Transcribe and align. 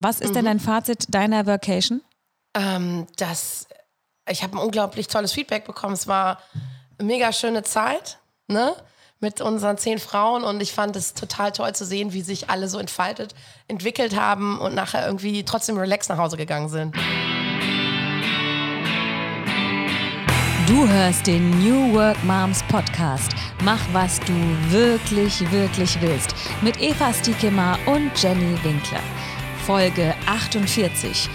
Was 0.00 0.20
ist 0.20 0.34
denn 0.34 0.46
dein 0.46 0.60
Fazit 0.60 1.14
deiner 1.14 1.46
Vacation? 1.46 2.00
Ähm, 2.54 3.06
das, 3.16 3.68
ich 4.28 4.42
habe 4.42 4.56
ein 4.56 4.64
unglaublich 4.64 5.08
tolles 5.08 5.32
Feedback 5.32 5.66
bekommen. 5.66 5.92
Es 5.92 6.06
war 6.06 6.40
eine 6.98 7.06
mega 7.06 7.32
schöne 7.32 7.62
Zeit, 7.62 8.18
ne? 8.48 8.74
Mit 9.22 9.42
unseren 9.42 9.76
zehn 9.76 9.98
Frauen 9.98 10.44
und 10.44 10.62
ich 10.62 10.72
fand 10.72 10.96
es 10.96 11.12
total 11.12 11.52
toll 11.52 11.74
zu 11.74 11.84
sehen, 11.84 12.14
wie 12.14 12.22
sich 12.22 12.48
alle 12.48 12.68
so 12.68 12.78
entfaltet, 12.78 13.34
entwickelt 13.68 14.18
haben 14.18 14.58
und 14.58 14.74
nachher 14.74 15.06
irgendwie 15.06 15.44
trotzdem 15.44 15.76
relaxed 15.76 16.08
nach 16.08 16.16
Hause 16.16 16.38
gegangen 16.38 16.70
sind. 16.70 16.96
Du 20.66 20.88
hörst 20.88 21.26
den 21.26 21.50
New 21.62 21.92
Work 21.92 22.16
Moms 22.24 22.62
Podcast. 22.68 23.32
Mach, 23.62 23.80
was 23.92 24.18
du 24.20 24.32
wirklich, 24.70 25.40
wirklich 25.50 26.00
willst. 26.00 26.34
Mit 26.62 26.80
Eva 26.80 27.12
Stiekema 27.12 27.76
und 27.84 28.10
Jenny 28.16 28.56
Winkler. 28.64 29.02
Folge 29.70 30.16
48. 30.26 31.30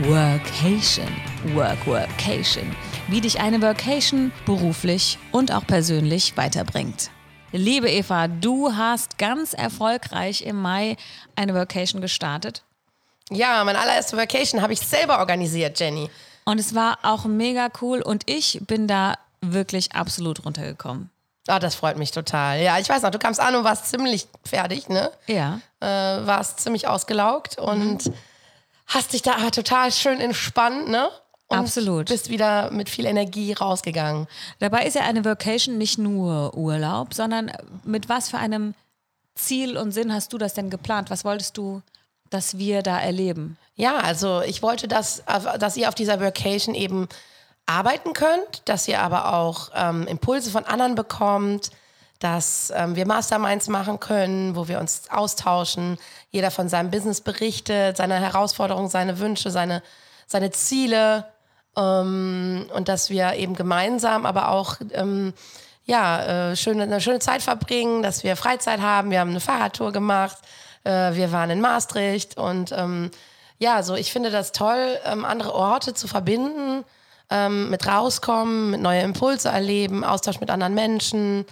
Workation. 0.00 1.06
Work, 1.54 1.86
Workation. 1.86 2.74
Wie 3.06 3.20
dich 3.20 3.38
eine 3.38 3.62
Workation 3.62 4.32
beruflich 4.44 5.18
und 5.30 5.52
auch 5.52 5.64
persönlich 5.64 6.36
weiterbringt. 6.36 7.12
Liebe 7.52 7.88
Eva, 7.88 8.26
du 8.26 8.72
hast 8.72 9.18
ganz 9.18 9.52
erfolgreich 9.52 10.42
im 10.42 10.60
Mai 10.60 10.96
eine 11.36 11.54
Workation 11.54 12.00
gestartet. 12.00 12.64
Ja, 13.30 13.62
meine 13.62 13.78
allererste 13.78 14.16
Vacation 14.16 14.62
habe 14.62 14.72
ich 14.72 14.80
selber 14.80 15.20
organisiert, 15.20 15.78
Jenny. 15.78 16.10
Und 16.44 16.58
es 16.58 16.74
war 16.74 16.98
auch 17.02 17.26
mega 17.26 17.68
cool 17.80 18.02
und 18.02 18.24
ich 18.28 18.58
bin 18.66 18.88
da 18.88 19.14
wirklich 19.42 19.92
absolut 19.92 20.44
runtergekommen. 20.44 21.10
Ah, 21.46 21.58
das 21.58 21.74
freut 21.74 21.96
mich 21.96 22.10
total. 22.10 22.60
Ja, 22.60 22.78
ich 22.78 22.88
weiß 22.88 23.02
noch, 23.02 23.10
du 23.10 23.18
kamst 23.18 23.40
an 23.40 23.54
und 23.54 23.64
warst 23.64 23.86
ziemlich 23.86 24.26
fertig, 24.44 24.88
ne? 24.88 25.10
Ja. 25.26 25.60
Äh, 25.80 26.26
warst 26.26 26.60
ziemlich 26.60 26.88
ausgelaugt 26.88 27.58
und 27.58 28.10
hast 28.86 29.12
dich 29.12 29.22
da 29.22 29.50
total 29.50 29.92
schön 29.92 30.20
entspannt, 30.20 30.88
ne? 30.88 31.08
Und 31.48 31.58
Absolut. 31.58 32.08
Bist 32.08 32.28
wieder 32.28 32.72
mit 32.72 32.88
viel 32.88 33.06
Energie 33.06 33.52
rausgegangen. 33.52 34.26
Dabei 34.58 34.84
ist 34.84 34.94
ja 34.94 35.02
eine 35.02 35.24
Vacation 35.24 35.78
nicht 35.78 35.96
nur 35.96 36.56
Urlaub, 36.56 37.14
sondern 37.14 37.52
mit 37.84 38.08
was 38.08 38.30
für 38.30 38.38
einem 38.38 38.74
Ziel 39.36 39.76
und 39.76 39.92
Sinn 39.92 40.12
hast 40.12 40.32
du 40.32 40.38
das 40.38 40.54
denn 40.54 40.70
geplant? 40.70 41.10
Was 41.10 41.24
wolltest 41.24 41.56
du, 41.56 41.82
dass 42.30 42.58
wir 42.58 42.82
da 42.82 42.98
erleben? 42.98 43.58
Ja, 43.76 43.98
also 43.98 44.40
ich 44.42 44.62
wollte, 44.62 44.88
dass, 44.88 45.22
dass 45.60 45.76
ihr 45.76 45.88
auf 45.88 45.94
dieser 45.94 46.20
Vacation 46.20 46.74
eben 46.74 47.08
arbeiten 47.66 48.12
könnt, 48.12 48.62
dass 48.64 48.86
ihr 48.88 49.00
aber 49.00 49.34
auch 49.34 49.70
ähm, 49.74 50.06
Impulse 50.06 50.50
von 50.50 50.64
anderen 50.64 50.94
bekommt, 50.94 51.70
dass 52.20 52.72
ähm, 52.74 52.96
wir 52.96 53.06
Masterminds 53.06 53.68
machen 53.68 54.00
können, 54.00 54.56
wo 54.56 54.68
wir 54.68 54.78
uns 54.78 55.10
austauschen, 55.10 55.98
jeder 56.30 56.50
von 56.50 56.68
seinem 56.68 56.90
Business 56.90 57.20
berichtet, 57.20 57.96
seine 57.96 58.14
Herausforderungen, 58.20 58.88
seine 58.88 59.18
Wünsche, 59.18 59.50
seine, 59.50 59.82
seine 60.26 60.50
Ziele 60.50 61.26
ähm, 61.76 62.66
und 62.74 62.88
dass 62.88 63.10
wir 63.10 63.34
eben 63.34 63.54
gemeinsam 63.54 64.24
aber 64.24 64.48
auch 64.50 64.76
ähm, 64.92 65.34
ja, 65.84 66.50
äh, 66.50 66.56
schöne, 66.56 66.84
eine 66.84 67.00
schöne 67.00 67.20
Zeit 67.20 67.42
verbringen, 67.42 68.02
dass 68.02 68.24
wir 68.24 68.36
Freizeit 68.36 68.80
haben. 68.80 69.10
Wir 69.10 69.20
haben 69.20 69.30
eine 69.30 69.40
Fahrradtour 69.40 69.92
gemacht, 69.92 70.38
äh, 70.84 71.14
wir 71.14 71.32
waren 71.32 71.50
in 71.50 71.60
Maastricht 71.60 72.38
und 72.38 72.72
ähm, 72.72 73.10
ja, 73.58 73.82
so 73.82 73.94
ich 73.94 74.12
finde 74.12 74.30
das 74.30 74.52
toll, 74.52 74.98
ähm, 75.04 75.24
andere 75.24 75.54
Orte 75.54 75.94
zu 75.94 76.08
verbinden, 76.08 76.84
ähm, 77.30 77.70
mit 77.70 77.86
rauskommen, 77.86 78.70
mit 78.70 78.80
neue 78.80 79.00
Impulse 79.02 79.48
erleben, 79.48 80.04
Austausch 80.04 80.40
mit 80.40 80.50
anderen 80.50 80.74
Menschen. 80.74 81.44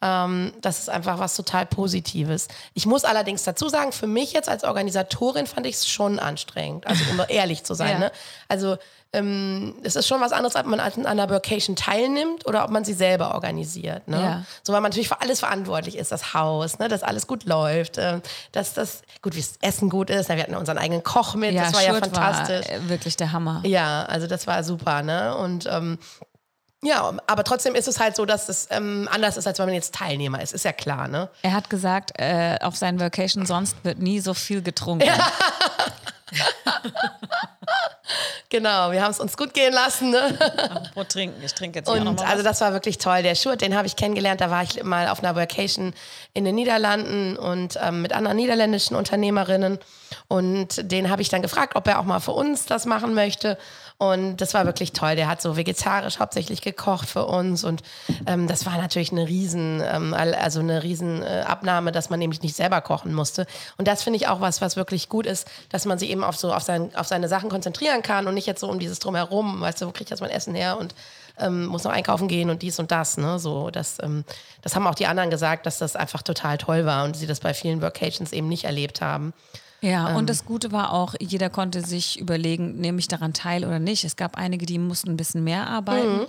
Ähm, 0.00 0.52
das 0.60 0.78
ist 0.78 0.90
einfach 0.90 1.18
was 1.18 1.34
total 1.34 1.66
Positives. 1.66 2.48
Ich 2.74 2.86
muss 2.86 3.04
allerdings 3.04 3.42
dazu 3.42 3.68
sagen, 3.68 3.92
für 3.92 4.06
mich 4.06 4.32
jetzt 4.32 4.48
als 4.48 4.64
Organisatorin 4.64 5.46
fand 5.46 5.66
ich 5.66 5.76
es 5.76 5.88
schon 5.88 6.18
anstrengend, 6.18 6.86
also 6.86 7.02
um 7.10 7.20
ehrlich 7.28 7.64
zu 7.64 7.74
sein. 7.74 7.92
Ja. 7.92 7.98
Ne? 7.98 8.12
Also 8.48 8.76
ähm, 9.12 9.74
es 9.82 9.96
ist 9.96 10.06
schon 10.06 10.20
was 10.20 10.32
anderes, 10.32 10.54
ob 10.54 10.66
man 10.66 10.80
an 10.80 11.06
einer 11.06 11.30
Vacation 11.30 11.76
teilnimmt 11.76 12.46
oder 12.46 12.64
ob 12.64 12.70
man 12.70 12.84
sie 12.84 12.92
selber 12.92 13.34
organisiert. 13.34 14.06
Ne? 14.06 14.20
Ja. 14.20 14.44
So, 14.62 14.74
weil 14.74 14.82
man 14.82 14.90
natürlich 14.90 15.08
für 15.08 15.22
alles 15.22 15.40
verantwortlich 15.40 15.96
ist, 15.96 16.12
das 16.12 16.34
Haus, 16.34 16.78
ne? 16.78 16.88
dass 16.88 17.02
alles 17.02 17.26
gut 17.26 17.44
läuft, 17.44 17.96
äh, 17.96 18.20
dass 18.52 18.74
das, 18.74 19.02
gut, 19.22 19.34
wie 19.34 19.40
das 19.40 19.54
Essen 19.62 19.88
gut 19.88 20.10
ist. 20.10 20.28
Wir 20.28 20.36
hatten 20.36 20.54
unseren 20.54 20.76
eigenen 20.76 21.02
Koch 21.02 21.34
mit, 21.34 21.56
das 21.56 21.72
war 21.72 21.82
ja 21.82 21.90
Schurt 21.90 22.04
fantastisch. 22.04 22.68
War 22.68 22.74
äh, 22.74 22.88
wirklich 22.90 23.16
der 23.16 23.32
Hammer. 23.32 23.62
Ja, 23.64 24.04
also 24.04 24.26
das 24.26 24.46
war 24.46 24.62
super, 24.62 25.02
ne? 25.02 25.34
Und 25.36 25.66
ähm, 25.70 25.98
ja, 26.82 27.12
aber 27.26 27.44
trotzdem 27.44 27.74
ist 27.74 27.88
es 27.88 27.98
halt 27.98 28.14
so, 28.16 28.24
dass 28.24 28.48
es 28.48 28.68
ähm, 28.70 29.08
anders 29.10 29.36
ist, 29.36 29.46
als 29.46 29.58
wenn 29.58 29.66
man 29.66 29.74
jetzt 29.74 29.94
Teilnehmer 29.94 30.40
ist. 30.40 30.52
Ist 30.52 30.64
ja 30.64 30.72
klar, 30.72 31.08
ne? 31.08 31.28
Er 31.42 31.52
hat 31.52 31.70
gesagt, 31.70 32.12
äh, 32.18 32.56
auf 32.60 32.76
seinen 32.76 33.00
Vacation 33.00 33.46
sonst 33.46 33.76
wird 33.84 33.98
nie 33.98 34.20
so 34.20 34.34
viel 34.34 34.62
getrunken. 34.62 35.08
Genau, 38.50 38.92
wir 38.92 39.02
haben 39.02 39.10
es 39.10 39.20
uns 39.20 39.36
gut 39.36 39.52
gehen 39.52 39.74
lassen, 39.74 40.10
ne? 40.10 40.38
Apropos 40.70 41.08
trinken, 41.08 41.42
ich 41.44 41.52
trinke 41.52 41.80
jetzt 41.80 41.90
hier 41.90 42.00
auch 42.00 42.04
noch 42.04 42.12
Und 42.12 42.20
mal 42.20 42.26
also 42.26 42.38
was. 42.38 42.52
das 42.52 42.60
war 42.62 42.72
wirklich 42.72 42.96
toll. 42.96 43.22
Der 43.22 43.34
Schurt, 43.34 43.60
den 43.60 43.76
habe 43.76 43.86
ich 43.86 43.94
kennengelernt. 43.94 44.40
Da 44.40 44.50
war 44.50 44.62
ich 44.62 44.82
mal 44.82 45.08
auf 45.08 45.22
einer 45.22 45.36
Vacation 45.36 45.92
in 46.32 46.46
den 46.46 46.54
Niederlanden 46.54 47.36
und 47.36 47.78
ähm, 47.82 48.00
mit 48.00 48.14
anderen 48.14 48.38
niederländischen 48.38 48.96
Unternehmerinnen. 48.96 49.78
Und 50.28 50.90
den 50.90 51.10
habe 51.10 51.20
ich 51.20 51.28
dann 51.28 51.42
gefragt, 51.42 51.76
ob 51.76 51.86
er 51.88 51.98
auch 51.98 52.04
mal 52.04 52.20
für 52.20 52.32
uns 52.32 52.64
das 52.64 52.86
machen 52.86 53.12
möchte. 53.12 53.58
Und 54.00 54.36
das 54.36 54.54
war 54.54 54.64
wirklich 54.64 54.92
toll. 54.92 55.16
Der 55.16 55.26
hat 55.26 55.42
so 55.42 55.56
vegetarisch 55.56 56.20
hauptsächlich 56.20 56.62
gekocht 56.62 57.08
für 57.08 57.26
uns. 57.26 57.64
Und 57.64 57.82
ähm, 58.26 58.46
das 58.46 58.64
war 58.64 58.76
natürlich 58.78 59.10
eine 59.10 59.26
riesen, 59.26 59.82
ähm, 59.84 60.14
also 60.14 60.60
eine 60.60 60.84
riesen 60.84 61.20
äh, 61.22 61.42
Abnahme, 61.44 61.90
dass 61.90 62.08
man 62.08 62.20
nämlich 62.20 62.40
nicht 62.42 62.54
selber 62.54 62.80
kochen 62.80 63.12
musste. 63.12 63.44
Und 63.76 63.88
das 63.88 64.04
finde 64.04 64.18
ich 64.18 64.28
auch 64.28 64.40
was, 64.40 64.60
was 64.60 64.76
wirklich 64.76 65.08
gut 65.08 65.26
ist, 65.26 65.48
dass 65.68 65.84
man 65.84 65.98
sich 65.98 66.10
eben 66.10 66.22
auf 66.22 66.36
so 66.36 66.54
auf, 66.54 66.62
sein, 66.62 66.94
auf 66.94 67.08
seine 67.08 67.26
Sachen 67.26 67.50
konzentrieren 67.50 68.02
kann 68.02 68.28
und 68.28 68.34
nicht 68.34 68.46
jetzt 68.46 68.60
so 68.60 68.70
um 68.70 68.78
dieses 68.78 69.00
drumherum, 69.00 69.60
weißt 69.60 69.82
du, 69.82 69.86
wo 69.86 69.90
kriege 69.90 70.04
ich 70.04 70.10
jetzt 70.10 70.20
mein 70.20 70.30
Essen 70.30 70.54
her 70.54 70.78
und 70.78 70.94
ähm, 71.40 71.66
muss 71.66 71.82
noch 71.82 71.90
einkaufen 71.90 72.28
gehen 72.28 72.50
und 72.50 72.62
dies 72.62 72.78
und 72.78 72.92
das. 72.92 73.16
Ne? 73.16 73.40
So, 73.40 73.70
das, 73.70 73.98
ähm, 74.00 74.24
das 74.62 74.76
haben 74.76 74.86
auch 74.86 74.94
die 74.94 75.06
anderen 75.06 75.30
gesagt, 75.30 75.66
dass 75.66 75.78
das 75.78 75.96
einfach 75.96 76.22
total 76.22 76.56
toll 76.56 76.86
war 76.86 77.04
und 77.04 77.16
sie 77.16 77.26
das 77.26 77.40
bei 77.40 77.52
vielen 77.52 77.82
Workations 77.82 78.32
eben 78.32 78.48
nicht 78.48 78.62
erlebt 78.62 79.00
haben. 79.00 79.32
Ja, 79.80 80.10
Ähm. 80.10 80.16
und 80.16 80.28
das 80.30 80.44
Gute 80.44 80.72
war 80.72 80.92
auch, 80.92 81.14
jeder 81.20 81.50
konnte 81.50 81.82
sich 81.84 82.18
überlegen, 82.18 82.76
nehme 82.80 82.98
ich 82.98 83.08
daran 83.08 83.32
teil 83.32 83.64
oder 83.64 83.78
nicht. 83.78 84.04
Es 84.04 84.16
gab 84.16 84.36
einige, 84.36 84.66
die 84.66 84.78
mussten 84.78 85.10
ein 85.10 85.16
bisschen 85.16 85.44
mehr 85.44 85.66
arbeiten 85.68 86.18
Mhm. 86.20 86.26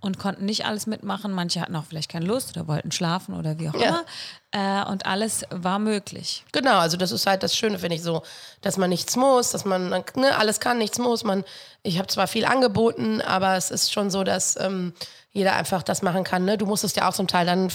und 0.00 0.18
konnten 0.18 0.44
nicht 0.44 0.66
alles 0.66 0.86
mitmachen. 0.86 1.32
Manche 1.32 1.60
hatten 1.60 1.74
auch 1.76 1.84
vielleicht 1.84 2.10
keine 2.10 2.26
Lust 2.26 2.50
oder 2.56 2.68
wollten 2.68 2.92
schlafen 2.92 3.34
oder 3.34 3.58
wie 3.58 3.68
auch 3.70 3.74
immer. 3.74 4.04
Äh, 4.50 4.84
und 4.90 5.06
alles 5.06 5.44
war 5.50 5.78
möglich. 5.78 6.44
Genau, 6.52 6.76
also 6.78 6.96
das 6.98 7.12
ist 7.12 7.26
halt 7.26 7.42
das 7.42 7.56
Schöne, 7.56 7.78
finde 7.78 7.96
ich 7.96 8.02
so, 8.02 8.22
dass 8.60 8.76
man 8.76 8.90
nichts 8.90 9.16
muss, 9.16 9.50
dass 9.50 9.64
man 9.64 9.88
ne, 9.88 10.36
alles 10.36 10.60
kann, 10.60 10.76
nichts 10.76 10.98
muss. 10.98 11.24
Man, 11.24 11.44
ich 11.82 11.96
habe 11.98 12.08
zwar 12.08 12.26
viel 12.26 12.44
angeboten, 12.44 13.22
aber 13.22 13.56
es 13.56 13.70
ist 13.70 13.90
schon 13.92 14.10
so, 14.10 14.22
dass 14.24 14.56
ähm, 14.60 14.92
jeder 15.30 15.54
einfach 15.54 15.82
das 15.82 16.02
machen 16.02 16.24
kann. 16.24 16.44
Ne? 16.44 16.58
Du 16.58 16.66
musstest 16.66 16.96
ja 16.96 17.08
auch 17.08 17.14
zum 17.14 17.28
Teil 17.28 17.46
dann 17.46 17.70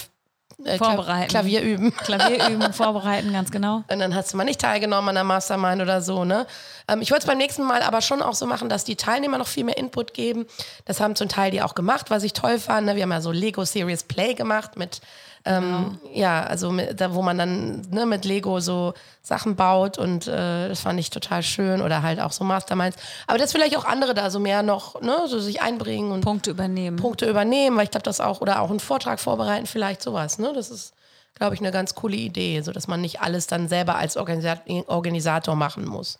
äh, 0.64 0.78
Vorbereiten. 0.78 1.28
Klavier 1.28 1.62
üben. 1.62 1.94
Klavier 2.04 2.48
üben, 2.48 2.72
vorbereiten, 2.72 3.32
ganz 3.32 3.50
genau. 3.50 3.84
Und 3.88 3.98
dann 3.98 4.14
hast 4.14 4.32
du 4.32 4.36
mal 4.36 4.44
nicht 4.44 4.60
teilgenommen 4.60 5.10
an 5.10 5.14
der 5.14 5.24
Mastermind 5.24 5.80
oder 5.80 6.02
so, 6.02 6.24
ne? 6.24 6.46
Ähm, 6.88 7.00
ich 7.00 7.10
wollte 7.10 7.22
es 7.22 7.26
beim 7.26 7.38
nächsten 7.38 7.62
Mal 7.62 7.82
aber 7.82 8.00
schon 8.00 8.22
auch 8.22 8.34
so 8.34 8.46
machen, 8.46 8.68
dass 8.68 8.84
die 8.84 8.96
Teilnehmer 8.96 9.38
noch 9.38 9.46
viel 9.46 9.64
mehr 9.64 9.76
Input 9.76 10.14
geben. 10.14 10.46
Das 10.84 11.00
haben 11.00 11.14
zum 11.14 11.28
Teil 11.28 11.50
die 11.50 11.62
auch 11.62 11.74
gemacht, 11.74 12.10
was 12.10 12.24
ich 12.24 12.32
toll 12.32 12.58
fand. 12.58 12.86
Ne? 12.86 12.96
Wir 12.96 13.02
haben 13.04 13.12
ja 13.12 13.20
so 13.20 13.30
Lego 13.30 13.64
Serious 13.64 14.02
Play 14.02 14.34
gemacht 14.34 14.76
mit, 14.76 15.00
ähm, 15.44 15.98
ja, 16.12 16.42
also 16.42 16.70
mit, 16.70 17.00
da, 17.00 17.14
wo 17.14 17.22
man 17.22 17.38
dann 17.38 17.82
ne, 17.90 18.06
mit 18.06 18.24
Lego 18.24 18.60
so 18.60 18.94
Sachen 19.22 19.56
baut 19.56 19.98
und 19.98 20.26
äh, 20.26 20.68
das 20.68 20.80
fand 20.80 20.98
ich 21.00 21.10
total 21.10 21.42
schön. 21.42 21.80
Oder 21.82 22.02
halt 22.02 22.20
auch 22.20 22.32
so 22.32 22.44
Masterminds. 22.44 22.96
Aber 23.26 23.38
dass 23.38 23.52
vielleicht 23.52 23.76
auch 23.76 23.84
andere 23.84 24.14
da 24.14 24.30
so 24.30 24.38
mehr 24.40 24.62
noch, 24.62 25.00
ne, 25.00 25.16
so 25.26 25.40
sich 25.40 25.62
einbringen 25.62 26.12
und 26.12 26.22
Punkte 26.22 26.50
übernehmen. 26.50 26.96
Punkte 26.96 27.28
übernehmen, 27.28 27.76
weil 27.76 27.84
ich 27.84 27.90
glaube, 27.90 28.04
das 28.04 28.20
auch, 28.20 28.40
oder 28.40 28.60
auch 28.60 28.70
einen 28.70 28.80
Vortrag 28.80 29.20
vorbereiten, 29.20 29.66
vielleicht 29.66 30.02
sowas, 30.02 30.38
ne? 30.38 30.52
Das 30.54 30.70
ist, 30.70 30.94
glaube 31.34 31.54
ich, 31.54 31.60
eine 31.60 31.70
ganz 31.70 31.94
coole 31.94 32.16
Idee, 32.16 32.60
so 32.62 32.72
dass 32.72 32.88
man 32.88 33.00
nicht 33.00 33.20
alles 33.20 33.46
dann 33.46 33.68
selber 33.68 33.96
als 33.96 34.16
Organisa 34.16 34.60
Organisator 34.86 35.54
machen 35.54 35.86
muss. 35.86 36.18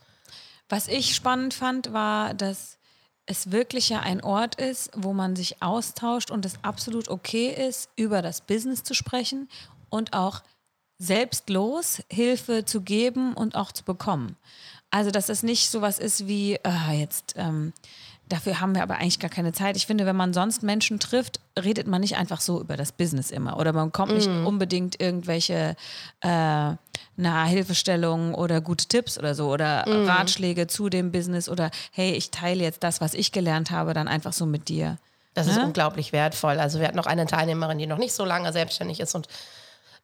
Was 0.68 0.86
ich 0.88 1.14
spannend 1.14 1.54
fand, 1.54 1.92
war, 1.92 2.34
dass 2.34 2.77
es 3.28 3.52
wirklich 3.52 3.90
ja 3.90 4.00
ein 4.00 4.22
Ort 4.22 4.60
ist, 4.60 4.90
wo 4.96 5.12
man 5.12 5.36
sich 5.36 5.62
austauscht 5.62 6.30
und 6.30 6.44
es 6.46 6.54
absolut 6.62 7.08
okay 7.08 7.50
ist, 7.68 7.90
über 7.94 8.22
das 8.22 8.40
Business 8.40 8.82
zu 8.82 8.94
sprechen 8.94 9.48
und 9.90 10.14
auch 10.14 10.42
selbstlos 10.98 12.02
Hilfe 12.10 12.64
zu 12.64 12.80
geben 12.80 13.34
und 13.34 13.54
auch 13.54 13.70
zu 13.70 13.84
bekommen. 13.84 14.36
Also, 14.90 15.10
dass 15.10 15.28
es 15.28 15.42
nicht 15.42 15.70
sowas 15.70 15.98
ist 15.98 16.26
wie, 16.26 16.58
ah, 16.64 16.92
jetzt, 16.92 17.34
ähm, 17.36 17.74
dafür 18.28 18.60
haben 18.60 18.74
wir 18.74 18.82
aber 18.82 18.96
eigentlich 18.96 19.18
gar 19.20 19.30
keine 19.30 19.52
Zeit. 19.52 19.76
Ich 19.76 19.86
finde, 19.86 20.06
wenn 20.06 20.16
man 20.16 20.32
sonst 20.32 20.62
Menschen 20.62 21.00
trifft, 21.00 21.40
redet 21.58 21.86
man 21.86 22.00
nicht 22.00 22.16
einfach 22.16 22.40
so 22.40 22.60
über 22.60 22.76
das 22.76 22.92
Business 22.92 23.30
immer. 23.30 23.58
Oder 23.58 23.72
man 23.72 23.92
kommt 23.92 24.14
nicht 24.14 24.28
unbedingt 24.28 25.00
irgendwelche 25.00 25.76
äh, 26.20 26.72
na, 27.16 27.44
Hilfestellungen 27.44 28.34
oder 28.34 28.60
gute 28.60 28.86
Tipps 28.86 29.18
oder 29.18 29.34
so 29.34 29.50
oder 29.52 29.84
Ratschläge 29.86 30.66
zu 30.66 30.88
dem 30.88 31.10
Business 31.12 31.48
oder 31.48 31.70
hey, 31.92 32.12
ich 32.12 32.30
teile 32.30 32.62
jetzt 32.62 32.82
das, 32.84 33.00
was 33.00 33.14
ich 33.14 33.32
gelernt 33.32 33.70
habe, 33.70 33.94
dann 33.94 34.08
einfach 34.08 34.32
so 34.32 34.46
mit 34.46 34.68
dir. 34.68 34.98
Das 35.34 35.46
ist 35.46 35.56
Ne? 35.56 35.64
unglaublich 35.66 36.12
wertvoll. 36.12 36.58
Also 36.58 36.80
wir 36.80 36.86
hatten 36.86 36.96
noch 36.96 37.06
eine 37.06 37.26
Teilnehmerin, 37.26 37.78
die 37.78 37.86
noch 37.86 37.98
nicht 37.98 38.12
so 38.12 38.24
lange 38.24 38.52
selbstständig 38.52 39.00
ist 39.00 39.14
und 39.14 39.28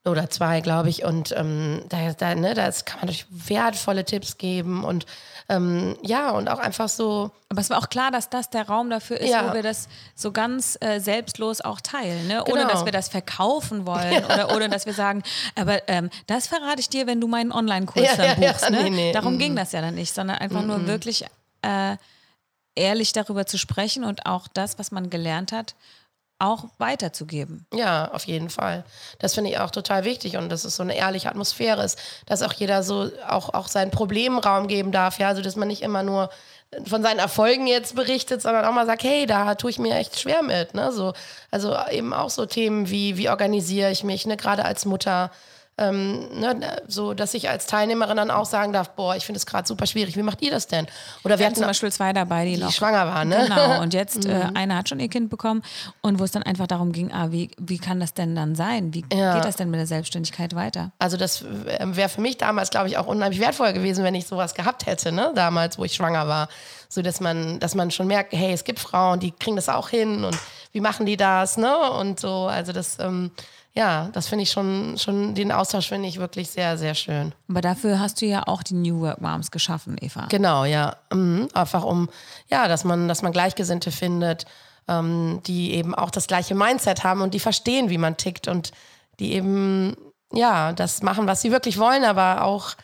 oder 0.05 0.29
zwei, 0.29 0.61
glaube 0.61 0.91
ich. 0.91 1.05
Und 1.05 1.32
ähm, 1.37 1.82
da, 1.88 2.12
da, 2.12 2.35
ne, 2.35 2.53
da 2.55 2.70
kann 2.85 3.00
man 3.00 3.06
durch 3.06 3.27
wertvolle 3.31 4.05
Tipps 4.05 4.37
geben 4.37 4.85
und 4.85 5.06
ähm, 5.49 5.96
ja, 6.02 6.31
und 6.31 6.49
auch 6.49 6.58
einfach 6.58 6.88
so. 6.88 7.31
Aber 7.50 7.61
es 7.61 7.69
war 7.69 7.79
auch 7.79 7.88
klar, 7.88 8.11
dass 8.11 8.31
das 8.31 8.49
der 8.50 8.67
Raum 8.67 8.88
dafür 8.88 9.20
ist, 9.20 9.31
ja. 9.31 9.49
wo 9.49 9.55
wir 9.55 9.62
das 9.62 9.88
so 10.14 10.32
ganz 10.32 10.79
äh, 10.81 10.99
selbstlos 11.00 11.61
auch 11.61 11.81
teilen, 11.81 12.26
ne? 12.26 12.43
ohne 12.44 12.62
genau. 12.62 12.69
dass 12.69 12.85
wir 12.85 12.93
das 12.93 13.08
verkaufen 13.08 13.87
wollen 13.87 14.12
ja. 14.12 14.25
oder 14.25 14.56
ohne 14.56 14.69
dass 14.69 14.87
wir 14.87 14.94
sagen, 14.94 15.23
aber 15.55 15.87
ähm, 15.88 16.08
das 16.26 16.46
verrate 16.46 16.81
ich 16.81 16.88
dir, 16.88 17.06
wenn 17.06 17.20
du 17.20 17.29
meinen 17.29 17.52
Online-Kurs 17.52 18.05
ja, 18.05 18.17
dann 18.17 18.41
buchst. 18.41 18.70
ne? 18.70 18.82
Nee, 18.85 18.91
nee. 18.91 19.12
Darum 19.12 19.37
mm. 19.37 19.38
ging 19.38 19.56
das 19.56 19.73
ja 19.73 19.82
dann 19.82 19.94
nicht, 19.94 20.14
sondern 20.14 20.38
einfach 20.38 20.62
mm. 20.62 20.67
nur 20.67 20.87
wirklich 20.87 21.25
äh, 21.62 21.96
ehrlich 22.75 23.12
darüber 23.12 23.46
zu 23.46 23.58
sprechen 23.58 24.02
und 24.02 24.26
auch 24.26 24.49
das, 24.49 24.79
was 24.79 24.91
man 24.91 25.11
gelernt 25.11 25.52
hat, 25.52 25.75
auch 26.39 26.67
weiterzugeben. 26.79 27.67
Ja, 27.73 28.11
auf 28.13 28.25
jeden 28.25 28.51
Fall. 28.51 28.85
Das 29.19 29.35
finde 29.35 29.51
ich 29.51 29.59
auch 29.59 29.71
total 29.71 30.05
wichtig 30.05 30.37
und 30.37 30.51
dass 30.51 30.65
es 30.65 30.77
so 30.77 30.83
eine 30.83 30.97
ehrliche 30.97 31.29
Atmosphäre 31.29 31.85
ist, 31.85 31.99
dass 32.27 32.43
auch 32.43 32.53
jeder 32.53 32.83
so 32.83 33.11
auch, 33.29 33.55
auch 33.55 33.69
seinen 33.69 33.91
Problemen 33.91 34.39
Raum 34.39 34.67
geben 34.69 34.93
darf, 34.93 35.19
ja, 35.19 35.29
also 35.29 35.43
dass 35.43 35.57
man 35.57 35.69
nicht 35.69 35.83
immer 35.83 36.03
nur 36.03 36.31
von 36.87 37.03
seinen 37.03 37.21
Erfolgen 37.21 37.67
jetzt 37.67 37.95
berichtet, 37.95 38.43
sondern 38.43 38.65
auch 38.65 38.73
mal 38.73 38.87
sagt, 38.87 39.05
hey, 39.05 39.27
da 39.27 39.55
tue 39.55 39.71
ich 39.71 39.79
mir 39.79 39.95
echt 39.97 40.19
schwer 40.19 40.43
mit, 40.43 40.75
ne, 40.75 40.91
so, 40.93 41.13
also 41.51 41.77
eben 41.91 42.13
auch 42.13 42.31
so 42.31 42.47
Themen 42.47 42.91
wie, 42.91 43.17
wie 43.17 43.29
organisiere 43.29 43.93
ich 43.93 44.03
mich, 44.03 44.27
ne, 44.27 44.37
gerade 44.37 44.65
als 44.65 44.85
Mutter, 44.85 45.31
ähm, 45.76 46.29
ne, 46.38 46.82
so 46.87 47.15
dass 47.15 47.35
ich 47.35 47.49
als 47.49 47.67
Teilnehmerin 47.67 48.17
dann 48.17 48.31
auch 48.31 48.47
sagen 48.47 48.73
darf, 48.73 48.91
boah, 48.91 49.17
ich 49.17 49.26
finde 49.26 49.38
es 49.38 49.47
gerade 49.47 49.67
super 49.67 49.87
schwierig, 49.87 50.17
wie 50.17 50.23
macht 50.23 50.41
ihr 50.43 50.50
das 50.50 50.69
denn? 50.69 50.87
Oder 51.25 51.38
wir 51.38 51.47
hatten 51.47 51.56
zum 51.56 51.67
Beispiel 51.67 51.91
zwei 51.91 52.12
dabei, 52.12 52.44
die, 52.44 52.55
die 52.55 52.61
noch 52.61 52.71
schwanger 52.71 53.06
waren, 53.06 53.29
ne? 53.29 53.47
Genau, 53.49 53.82
und 53.82 53.93
jetzt 53.94 54.25
äh, 54.25 54.44
mhm. 54.44 54.56
eine 54.56 54.76
hat 54.76 54.88
schon 54.88 55.00
ihr 55.00 55.09
Kind 55.09 55.31
bekommen 55.31 55.62
und 56.00 56.21
wo 56.21 56.25
es 56.25 56.31
dann 56.31 56.44
einfach 56.44 56.67
darum 56.67 56.93
ging, 56.93 57.12
ah, 57.12 57.32
wie, 57.32 57.50
wie 57.59 57.79
kann 57.79 57.99
das 57.99 58.15
denn 58.15 58.37
dann 58.37 58.55
sein? 58.55 58.94
Wie 58.94 59.05
ja. 59.12 59.35
geht 59.35 59.44
das 59.44 59.56
denn 59.56 59.71
mit 59.71 59.81
der 59.81 59.87
Selbstständigkeit 59.87 60.55
weiter? 60.55 60.93
Also 60.99 61.17
das 61.17 61.44
wäre 61.44 62.09
für 62.09 62.20
mich 62.20 62.38
damals, 62.38 62.70
glaube 62.70 62.88
ich, 62.88 62.97
auch 62.97 63.06
unheimlich 63.06 63.41
wertvoll 63.41 63.73
gewesen, 63.73 64.05
wenn 64.05 64.15
ich 64.15 64.27
sowas 64.27 64.55
gehabt 64.55 64.87
hätte, 64.87 65.11
ne? 65.11 65.32
damals, 65.35 65.79
wo 65.79 65.85
ich 65.85 65.94
schwanger 65.94 66.29
war. 66.29 66.49
So 66.88 67.03
dass 67.03 67.20
man, 67.20 67.59
dass 67.59 67.75
man 67.75 67.91
schon 67.91 68.06
merkt, 68.06 68.32
hey, 68.32 68.53
es 68.53 68.62
gibt 68.62 68.79
Frauen, 68.79 69.19
die 69.19 69.32
kriegen 69.32 69.56
das 69.56 69.69
auch 69.69 69.88
hin 69.88 70.25
und 70.25 70.37
wie 70.70 70.81
machen 70.81 71.06
die 71.06 71.17
das, 71.17 71.56
ne? 71.56 71.91
Und 71.93 72.20
so, 72.20 72.47
also 72.47 72.73
das 72.73 72.99
ähm, 73.00 73.31
ja, 73.76 74.09
das 74.12 74.29
finde 74.29 74.44
ich 74.44 74.53
schon, 74.53 74.97
schon, 74.99 75.35
den 75.35 75.50
Austausch 75.50 75.88
finde 75.88 76.09
ich 76.09 76.21
wirklich 76.21 76.49
sehr, 76.49 76.79
sehr 76.79 76.94
schön. 76.94 77.32
Aber 77.49 77.61
dafür 77.61 77.99
hast 77.99 78.23
du 78.23 78.26
ja 78.26 78.44
auch 78.47 78.62
die 78.62 78.75
New 78.75 79.00
Work 79.00 79.21
Moms 79.21 79.50
geschaffen, 79.50 79.97
Eva. 80.00 80.26
Genau, 80.29 80.65
ja. 80.65 80.97
Mhm. 81.12 81.49
Einfach 81.55 81.82
um, 81.82 82.09
ja, 82.49 82.69
dass 82.69 82.85
man, 82.85 83.09
dass 83.09 83.23
man 83.23 83.32
Gleichgesinnte 83.32 83.91
findet, 83.91 84.47
ähm, 84.87 85.41
die 85.47 85.73
eben 85.73 85.93
auch 85.93 86.11
das 86.11 86.29
gleiche 86.29 86.55
Mindset 86.55 87.03
haben 87.03 87.21
und 87.21 87.35
die 87.35 87.41
verstehen, 87.41 87.91
wie 87.91 87.99
man 87.99 88.17
tickt 88.17 88.47
und 88.47 88.71
die 89.19 89.32
eben, 89.32 89.97
ja, 90.32 90.73
das 90.73 91.03
machen, 91.03 91.27
was 91.27 91.43
sie 91.43 91.50
wirklich 91.50 91.79
wollen, 91.79 92.05
aber 92.05 92.44
auch 92.44 92.77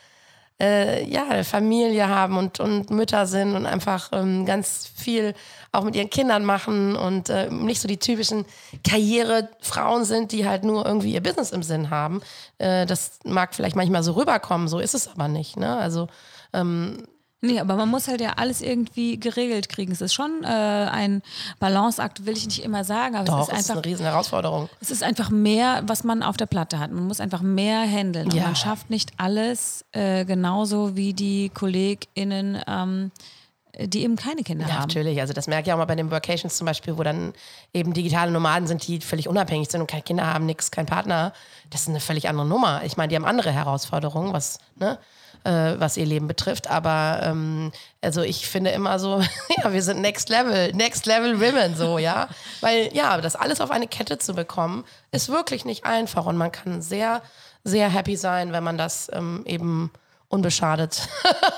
äh, 0.60 1.04
ja, 1.08 1.42
Familie 1.42 2.08
haben 2.08 2.36
und, 2.36 2.60
und 2.60 2.90
Mütter 2.90 3.26
sind 3.26 3.54
und 3.54 3.66
einfach 3.66 4.10
ähm, 4.12 4.44
ganz 4.46 4.90
viel 4.94 5.34
auch 5.72 5.84
mit 5.84 5.94
ihren 5.94 6.10
Kindern 6.10 6.44
machen 6.44 6.96
und 6.96 7.28
äh, 7.28 7.50
nicht 7.50 7.80
so 7.80 7.88
die 7.88 7.98
typischen 7.98 8.44
Karrierefrauen 8.86 10.04
sind, 10.04 10.32
die 10.32 10.46
halt 10.46 10.64
nur 10.64 10.84
irgendwie 10.84 11.14
ihr 11.14 11.22
Business 11.22 11.52
im 11.52 11.62
Sinn 11.62 11.90
haben. 11.90 12.20
Äh, 12.58 12.86
das 12.86 13.20
mag 13.24 13.54
vielleicht 13.54 13.76
manchmal 13.76 14.02
so 14.02 14.12
rüberkommen, 14.12 14.68
so 14.68 14.78
ist 14.80 14.94
es 14.94 15.08
aber 15.08 15.28
nicht. 15.28 15.56
Ne? 15.56 15.76
Also 15.76 16.08
ähm, 16.52 17.06
Nee, 17.42 17.58
aber 17.58 17.76
man 17.76 17.88
muss 17.88 18.06
halt 18.06 18.20
ja 18.20 18.34
alles 18.36 18.60
irgendwie 18.60 19.18
geregelt 19.18 19.70
kriegen. 19.70 19.92
Es 19.92 20.02
ist 20.02 20.12
schon 20.12 20.44
äh, 20.44 20.46
ein 20.46 21.22
Balanceakt, 21.58 22.26
will 22.26 22.36
ich 22.36 22.44
nicht 22.44 22.62
immer 22.62 22.84
sagen, 22.84 23.16
aber 23.16 23.24
Doch, 23.24 23.40
es 23.40 23.48
ist 23.48 23.50
einfach 23.50 23.60
ist 23.60 23.70
eine 23.70 23.84
riesen 23.84 24.06
Herausforderung. 24.06 24.68
Es 24.80 24.90
ist 24.90 25.02
einfach 25.02 25.30
mehr, 25.30 25.82
was 25.86 26.04
man 26.04 26.22
auf 26.22 26.36
der 26.36 26.46
Platte 26.46 26.78
hat. 26.78 26.90
Man 26.90 27.06
muss 27.06 27.18
einfach 27.18 27.40
mehr 27.40 27.80
handeln. 27.80 28.30
Ja. 28.30 28.36
Und 28.36 28.42
man 28.42 28.56
schafft 28.56 28.90
nicht 28.90 29.12
alles 29.16 29.86
äh, 29.92 30.26
genauso 30.26 30.96
wie 30.96 31.14
die 31.14 31.48
KollegInnen. 31.48 32.62
Ähm, 32.66 33.10
die 33.78 34.02
eben 34.02 34.16
keine 34.16 34.42
Kinder 34.42 34.66
ja, 34.66 34.74
haben. 34.74 34.88
Natürlich, 34.88 35.20
also 35.20 35.32
das 35.32 35.46
merke 35.46 35.68
ich 35.68 35.72
auch 35.72 35.78
mal 35.78 35.84
bei 35.84 35.94
den 35.94 36.10
Workations 36.10 36.56
zum 36.56 36.66
Beispiel, 36.66 36.98
wo 36.98 37.02
dann 37.02 37.32
eben 37.72 37.94
digitale 37.94 38.30
Nomaden 38.30 38.66
sind, 38.66 38.86
die 38.86 39.00
völlig 39.00 39.28
unabhängig 39.28 39.70
sind 39.70 39.80
und 39.80 39.86
keine 39.86 40.02
Kinder 40.02 40.26
haben, 40.26 40.44
nichts, 40.44 40.70
kein 40.70 40.86
Partner. 40.86 41.32
Das 41.70 41.82
ist 41.82 41.88
eine 41.88 42.00
völlig 42.00 42.28
andere 42.28 42.46
Nummer. 42.46 42.82
Ich 42.84 42.96
meine, 42.96 43.08
die 43.08 43.16
haben 43.16 43.24
andere 43.24 43.52
Herausforderungen, 43.52 44.32
was, 44.32 44.58
ne, 44.76 44.98
äh, 45.44 45.74
was 45.78 45.96
ihr 45.96 46.06
Leben 46.06 46.26
betrifft. 46.26 46.68
Aber 46.68 47.20
ähm, 47.22 47.72
also 48.00 48.22
ich 48.22 48.48
finde 48.48 48.70
immer 48.70 48.98
so, 48.98 49.20
ja, 49.62 49.72
wir 49.72 49.82
sind 49.82 50.00
Next 50.00 50.28
Level, 50.28 50.72
Next 50.72 51.06
Level 51.06 51.40
Women, 51.40 51.76
so, 51.76 51.98
ja. 51.98 52.28
Weil 52.60 52.90
ja, 52.94 53.20
das 53.20 53.36
alles 53.36 53.60
auf 53.60 53.70
eine 53.70 53.88
Kette 53.88 54.18
zu 54.18 54.34
bekommen, 54.34 54.84
ist 55.12 55.28
wirklich 55.28 55.64
nicht 55.64 55.84
einfach 55.84 56.26
und 56.26 56.36
man 56.36 56.52
kann 56.52 56.82
sehr, 56.82 57.22
sehr 57.64 57.88
happy 57.88 58.16
sein, 58.16 58.52
wenn 58.52 58.64
man 58.64 58.78
das 58.78 59.10
ähm, 59.12 59.42
eben 59.46 59.90
unbeschadet 60.28 61.08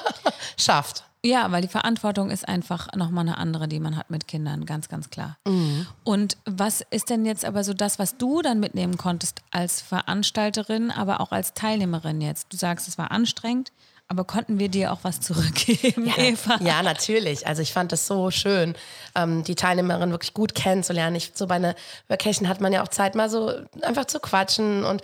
schafft. 0.57 1.05
Ja, 1.25 1.53
weil 1.53 1.63
die 1.63 1.69
Verantwortung 1.69 2.31
ist 2.31 2.49
einfach 2.49 2.89
nochmal 2.97 3.23
eine 3.23 3.39
andere, 3.39 3.69
die 3.69 3.79
man 3.79 3.97
hat 3.97 4.11
mit 4.11 4.27
Kindern, 4.27 4.67
ganz, 4.67 4.89
ganz 4.89 5.09
klar. 5.09 5.39
Mhm. 5.47 5.87
Und 6.03 6.37
was 6.47 6.85
ist 6.91 7.11
denn 7.11 7.25
jetzt 7.25 7.45
aber 7.45 7.63
so 7.63 7.75
das, 7.75 8.01
was 8.01 8.17
du 8.17 8.43
dann 8.43 8.59
mitnehmen 8.59 8.97
konntest 8.97 9.41
als 9.53 9.81
Veranstalterin, 9.81 10.91
aber 10.91 11.21
auch 11.21 11.31
als 11.31 11.55
Teilnehmerin 11.55 12.21
jetzt? 12.21 12.53
Du 12.53 12.57
sagst, 12.57 12.89
es 12.89 12.99
war 12.99 13.13
anstrengend, 13.13 13.71
aber 14.09 14.25
konnten 14.25 14.59
wir 14.59 14.69
dir 14.69 14.93
auch 14.93 14.99
was 15.03 15.21
zurückgeben, 15.21 16.07
ja, 16.07 16.19
Eva? 16.19 16.59
Ja, 16.61 16.83
natürlich. 16.83 17.47
Also 17.47 17.63
ich 17.63 17.73
fand 17.73 17.93
das 17.93 18.09
so 18.09 18.33
schön, 18.33 18.75
ähm, 19.15 19.45
die 19.45 19.55
Teilnehmerin 19.55 20.11
wirklich 20.11 20.35
gut 20.35 20.57
kennenzulernen. 20.57 21.15
Ich, 21.15 21.31
so 21.35 21.47
bei 21.47 21.55
einer 21.55 21.77
Vacation 22.09 22.49
hat 22.49 22.61
man 22.61 22.73
ja 22.73 22.83
auch 22.83 22.89
Zeit, 22.89 23.15
mal 23.15 23.31
so 23.31 23.53
einfach 23.83 24.07
zu 24.07 24.19
quatschen 24.19 24.85
und 24.85 25.03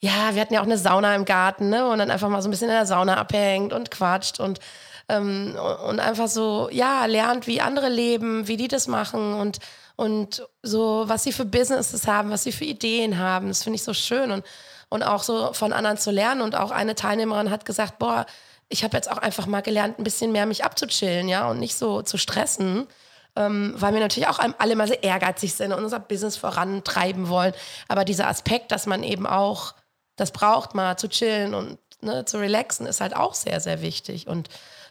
ja, 0.00 0.34
wir 0.34 0.40
hatten 0.40 0.52
ja 0.52 0.60
auch 0.60 0.66
eine 0.66 0.78
Sauna 0.78 1.14
im 1.14 1.24
Garten, 1.24 1.68
ne? 1.68 1.88
Und 1.88 1.98
dann 1.98 2.10
einfach 2.10 2.28
mal 2.28 2.42
so 2.42 2.48
ein 2.48 2.50
bisschen 2.50 2.68
in 2.68 2.74
der 2.74 2.86
Sauna 2.86 3.18
abhängt 3.18 3.72
und 3.72 3.92
quatscht 3.92 4.40
und 4.40 4.58
ähm, 5.08 5.56
und 5.86 6.00
einfach 6.00 6.28
so, 6.28 6.68
ja, 6.70 7.06
lernt, 7.06 7.46
wie 7.46 7.60
andere 7.60 7.88
leben, 7.88 8.48
wie 8.48 8.56
die 8.56 8.68
das 8.68 8.88
machen 8.88 9.34
und, 9.34 9.58
und 9.96 10.46
so, 10.62 11.04
was 11.06 11.24
sie 11.24 11.32
für 11.32 11.44
Businesses 11.44 12.06
haben, 12.06 12.30
was 12.30 12.44
sie 12.44 12.52
für 12.52 12.64
Ideen 12.64 13.18
haben. 13.18 13.48
Das 13.48 13.62
finde 13.62 13.76
ich 13.76 13.84
so 13.84 13.94
schön 13.94 14.30
und, 14.30 14.44
und 14.88 15.02
auch 15.02 15.22
so 15.22 15.52
von 15.52 15.72
anderen 15.72 15.98
zu 15.98 16.10
lernen. 16.10 16.40
Und 16.40 16.54
auch 16.54 16.70
eine 16.70 16.94
Teilnehmerin 16.94 17.50
hat 17.50 17.64
gesagt, 17.64 17.98
boah, 17.98 18.26
ich 18.68 18.84
habe 18.84 18.96
jetzt 18.96 19.10
auch 19.10 19.18
einfach 19.18 19.46
mal 19.46 19.60
gelernt, 19.60 19.98
ein 19.98 20.04
bisschen 20.04 20.32
mehr 20.32 20.46
mich 20.46 20.64
abzuchillen, 20.64 21.28
ja, 21.28 21.48
und 21.50 21.58
nicht 21.58 21.76
so 21.76 22.02
zu 22.02 22.16
stressen. 22.16 22.86
Ähm, 23.34 23.74
weil 23.76 23.94
wir 23.94 24.00
natürlich 24.00 24.28
auch 24.28 24.40
alle 24.58 24.76
mal 24.76 24.86
sehr 24.86 25.02
ehrgeizig 25.02 25.54
sind 25.54 25.72
und 25.72 25.82
unser 25.82 26.00
Business 26.00 26.36
vorantreiben 26.36 27.28
wollen. 27.28 27.54
Aber 27.88 28.04
dieser 28.04 28.28
Aspekt, 28.28 28.72
dass 28.72 28.86
man 28.86 29.02
eben 29.02 29.26
auch 29.26 29.74
das 30.16 30.32
braucht, 30.32 30.74
mal 30.74 30.98
zu 30.98 31.08
chillen 31.08 31.54
und 31.54 31.78
ne, 32.02 32.24
zu 32.24 32.38
relaxen, 32.38 32.86
ist 32.86 33.00
halt 33.00 33.16
auch 33.16 33.34
sehr, 33.34 33.60
sehr 33.60 33.80
wichtig. 33.82 34.28
Und 34.28 34.48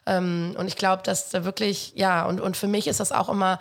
ähm, 0.07 0.55
und 0.57 0.67
ich 0.67 0.77
glaube, 0.77 1.03
dass 1.03 1.29
da 1.29 1.43
wirklich, 1.45 1.93
ja, 1.95 2.25
und, 2.25 2.41
und 2.41 2.57
für 2.57 2.67
mich 2.67 2.87
ist 2.87 2.99
das 2.99 3.11
auch 3.11 3.29
immer 3.29 3.59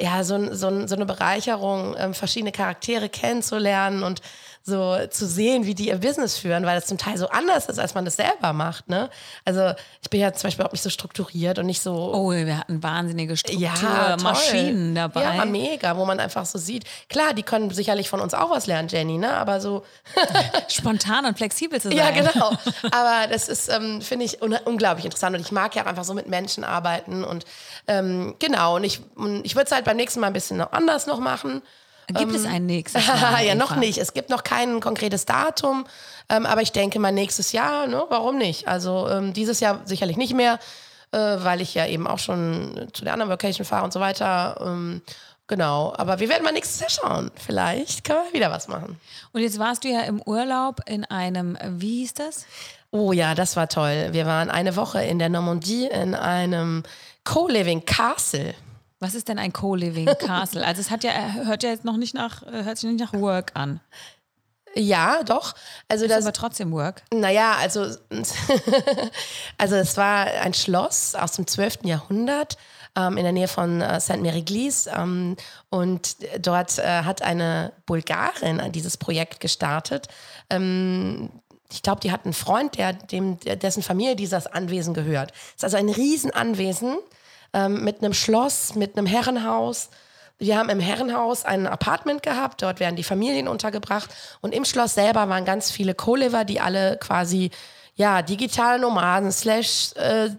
ja, 0.00 0.24
so, 0.24 0.54
so, 0.54 0.86
so 0.86 0.94
eine 0.94 1.04
Bereicherung, 1.04 1.94
ähm, 1.98 2.14
verschiedene 2.14 2.52
Charaktere 2.52 3.08
kennenzulernen 3.08 4.02
und 4.02 4.22
so 4.62 4.98
zu 5.08 5.26
sehen, 5.26 5.64
wie 5.64 5.74
die 5.74 5.88
ihr 5.88 5.98
Business 5.98 6.36
führen, 6.36 6.66
weil 6.66 6.74
das 6.76 6.86
zum 6.86 6.98
Teil 6.98 7.16
so 7.16 7.28
anders 7.28 7.66
ist, 7.66 7.78
als 7.78 7.94
man 7.94 8.04
das 8.04 8.16
selber 8.16 8.52
macht. 8.52 8.88
Ne? 8.88 9.08
Also 9.44 9.72
ich 10.02 10.10
bin 10.10 10.20
ja 10.20 10.32
zum 10.32 10.48
Beispiel 10.48 10.66
auch 10.66 10.72
nicht 10.72 10.82
so 10.82 10.90
strukturiert 10.90 11.58
und 11.58 11.66
nicht 11.66 11.80
so. 11.80 12.12
Oh, 12.14 12.30
wir 12.30 12.58
hatten 12.58 12.82
wahnsinnige 12.82 13.36
Strukturmaschinen 13.36 14.94
ja, 14.94 15.08
dabei. 15.08 15.22
Ja, 15.36 15.44
mega, 15.44 15.96
wo 15.96 16.04
man 16.04 16.20
einfach 16.20 16.44
so 16.44 16.58
sieht. 16.58 16.84
Klar, 17.08 17.32
die 17.32 17.42
können 17.42 17.70
sicherlich 17.70 18.10
von 18.10 18.20
uns 18.20 18.34
auch 18.34 18.50
was 18.50 18.66
lernen, 18.66 18.88
Jenny, 18.88 19.16
ne? 19.16 19.32
Aber 19.32 19.60
so 19.60 19.84
spontan 20.68 21.24
und 21.24 21.36
flexibel 21.36 21.80
zu 21.80 21.88
sein. 21.88 21.96
Ja, 21.96 22.10
genau. 22.10 22.50
Aber 22.90 23.26
das 23.28 23.48
ist, 23.48 23.68
ähm, 23.68 24.02
finde 24.02 24.26
ich, 24.26 24.42
un 24.42 24.56
unglaublich 24.64 25.04
interessant 25.04 25.34
und 25.36 25.42
ich 25.42 25.52
mag 25.52 25.74
ja 25.74 25.82
auch 25.82 25.86
einfach 25.86 26.04
so 26.04 26.12
mit 26.14 26.28
Menschen 26.28 26.64
arbeiten 26.64 27.24
und 27.24 27.44
ähm, 27.86 28.34
genau. 28.38 28.76
Und 28.76 28.84
ich, 28.84 29.00
ich 29.42 29.54
würde 29.54 29.66
es 29.66 29.72
halt 29.72 29.84
beim 29.84 29.96
nächsten 29.96 30.20
Mal 30.20 30.28
ein 30.28 30.32
bisschen 30.32 30.60
anders 30.60 31.06
noch 31.06 31.18
machen. 31.18 31.62
Gibt 32.06 32.20
ähm, 32.20 32.34
es 32.34 32.44
ein 32.44 32.66
nächstes 32.66 33.06
Mal? 33.20 33.44
ja, 33.44 33.54
noch 33.54 33.76
nicht. 33.76 33.98
Es 33.98 34.14
gibt 34.14 34.30
noch 34.30 34.42
kein 34.42 34.80
konkretes 34.80 35.26
Datum, 35.26 35.86
ähm, 36.28 36.46
aber 36.46 36.62
ich 36.62 36.72
denke 36.72 36.98
mal 36.98 37.12
nächstes 37.12 37.52
Jahr, 37.52 37.86
ne? 37.86 38.04
warum 38.08 38.38
nicht? 38.38 38.68
Also 38.68 39.08
ähm, 39.08 39.32
dieses 39.32 39.60
Jahr 39.60 39.80
sicherlich 39.84 40.16
nicht 40.16 40.34
mehr, 40.34 40.58
äh, 41.12 41.18
weil 41.18 41.60
ich 41.60 41.74
ja 41.74 41.86
eben 41.86 42.06
auch 42.06 42.18
schon 42.18 42.88
zu 42.92 43.04
der 43.04 43.12
anderen 43.12 43.30
Vacation 43.30 43.64
fahre 43.64 43.84
und 43.84 43.92
so 43.92 44.00
weiter. 44.00 44.60
Ähm, 44.60 45.02
genau, 45.46 45.92
aber 45.96 46.20
wir 46.20 46.28
werden 46.28 46.44
mal 46.44 46.52
nächstes 46.52 46.80
Jahr 46.80 46.90
schauen. 46.90 47.30
Vielleicht 47.34 48.04
können 48.04 48.20
wir 48.26 48.32
wieder 48.32 48.50
was 48.50 48.68
machen. 48.68 48.98
Und 49.32 49.42
jetzt 49.42 49.58
warst 49.58 49.84
du 49.84 49.88
ja 49.88 50.00
im 50.02 50.20
Urlaub 50.22 50.80
in 50.86 51.04
einem, 51.04 51.56
wie 51.62 52.00
hieß 52.00 52.14
das? 52.14 52.46
Oh 52.92 53.12
ja, 53.12 53.34
das 53.34 53.56
war 53.56 53.68
toll. 53.68 54.08
Wir 54.12 54.26
waren 54.26 54.50
eine 54.50 54.74
Woche 54.74 55.02
in 55.02 55.20
der 55.20 55.28
Normandie 55.28 55.86
in 55.86 56.14
einem 56.14 56.82
Co-Living 57.24 57.84
Castle. 57.84 58.54
Was 59.00 59.14
ist 59.14 59.28
denn 59.28 59.38
ein 59.38 59.52
Co-Living 59.52 60.06
Castle? 60.18 60.64
Also 60.64 60.80
es 60.80 60.90
hat 60.90 61.02
ja, 61.04 61.12
hört 61.44 61.62
ja 61.62 61.70
jetzt 61.70 61.84
noch 61.84 61.96
nicht 61.96 62.14
nach, 62.14 62.42
hört 62.46 62.76
sich 62.78 62.90
nicht 62.90 63.00
nach 63.00 63.18
Work 63.18 63.52
an. 63.54 63.80
Ja, 64.74 65.22
doch. 65.24 65.54
Also 65.88 66.04
das 66.04 66.10
das, 66.10 66.18
ist 66.20 66.26
aber 66.26 66.32
trotzdem 66.34 66.72
Work. 66.72 67.02
naja, 67.12 67.56
also, 67.58 67.86
also 69.58 69.74
es 69.76 69.96
war 69.96 70.26
ein 70.26 70.54
Schloss 70.54 71.14
aus 71.14 71.32
dem 71.32 71.46
12. 71.46 71.78
Jahrhundert 71.84 72.56
ähm, 72.94 73.16
in 73.16 73.24
der 73.24 73.32
Nähe 73.32 73.48
von 73.48 73.80
äh, 73.80 74.00
St. 74.00 74.20
Mary 74.20 74.42
Glees. 74.42 74.86
Ähm, 74.86 75.36
und 75.70 76.16
dort 76.38 76.78
äh, 76.78 77.02
hat 77.02 77.22
eine 77.22 77.72
Bulgarin 77.86 78.70
dieses 78.72 78.96
Projekt 78.96 79.40
gestartet. 79.40 80.08
Ähm, 80.50 81.30
ich 81.72 81.82
glaube, 81.82 82.00
die 82.00 82.12
hat 82.12 82.24
einen 82.24 82.34
Freund, 82.34 82.76
der, 82.76 82.92
dem, 82.92 83.38
dessen 83.40 83.82
Familie 83.82 84.16
dieses 84.16 84.46
Anwesen 84.46 84.92
gehört. 84.92 85.32
Es 85.32 85.56
ist 85.56 85.64
also 85.64 85.76
ein 85.76 85.88
Riesenanwesen 85.88 86.98
ähm, 87.52 87.84
mit 87.84 88.02
einem 88.02 88.14
Schloss, 88.14 88.74
mit 88.74 88.96
einem 88.96 89.06
Herrenhaus. 89.06 89.90
Wir 90.38 90.56
haben 90.56 90.70
im 90.70 90.80
Herrenhaus 90.80 91.44
ein 91.44 91.66
Apartment 91.66 92.22
gehabt, 92.22 92.62
dort 92.62 92.80
werden 92.80 92.96
die 92.96 93.04
Familien 93.04 93.46
untergebracht 93.46 94.10
und 94.40 94.54
im 94.54 94.64
Schloss 94.64 94.94
selber 94.94 95.28
waren 95.28 95.44
ganz 95.44 95.70
viele 95.70 95.94
Co-Liver, 95.94 96.44
die 96.44 96.60
alle 96.60 96.96
quasi 96.98 97.50
ja 97.94 98.22
digitale 98.22 98.80
Nomaden 98.80 99.32
slash 99.32 99.92
äh, 99.96 100.30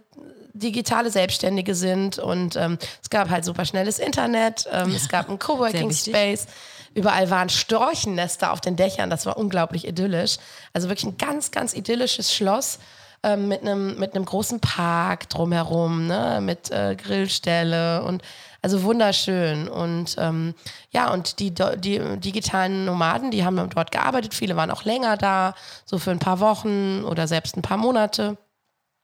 digitale 0.54 1.12
Selbstständige 1.12 1.76
sind 1.76 2.18
und 2.18 2.56
ähm, 2.56 2.78
es 3.02 3.10
gab 3.10 3.30
halt 3.30 3.46
super 3.46 3.66
schnelles 3.66 4.00
Internet, 4.00 4.68
ähm, 4.72 4.94
es 4.96 5.08
gab 5.08 5.30
einen 5.30 5.40
Coworking 5.40 5.92
Space. 5.92 6.48
Überall 6.94 7.30
waren 7.30 7.48
Storchennester 7.48 8.52
auf 8.52 8.60
den 8.60 8.76
Dächern, 8.76 9.10
das 9.10 9.26
war 9.26 9.38
unglaublich 9.38 9.88
idyllisch. 9.88 10.38
Also 10.74 10.90
wirklich 10.90 11.06
ein 11.06 11.18
ganz, 11.18 11.52
ganz 11.52 11.74
idyllisches 11.74 12.34
Schloss 12.34 12.80
ähm, 13.24 13.48
mit 13.48 13.62
einem 13.62 14.00
mit 14.00 14.16
einem 14.16 14.26
großen 14.26 14.60
Park 14.60 15.30
drumherum, 15.30 16.08
ne? 16.08 16.40
mit 16.42 16.72
äh, 16.72 16.96
Grillstelle 16.96 18.04
und 18.04 18.22
also 18.62 18.84
wunderschön. 18.84 19.68
Und 19.68 20.16
ähm, 20.20 20.54
ja, 20.92 21.12
und 21.12 21.40
die, 21.40 21.52
die 21.52 22.00
digitalen 22.20 22.86
Nomaden, 22.86 23.32
die 23.32 23.44
haben 23.44 23.70
dort 23.70 23.92
gearbeitet. 23.92 24.34
Viele 24.34 24.56
waren 24.56 24.72
auch 24.72 24.86
länger 24.86 25.18
da, 25.18 25.56
so 25.86 25.98
für 25.98 26.12
ein 26.12 26.20
paar 26.20 26.40
Wochen 26.40 27.04
oder 27.04 27.28
selbst 27.28 27.58
ein 27.58 27.64
paar 27.64 27.78
Monate. 27.78 28.38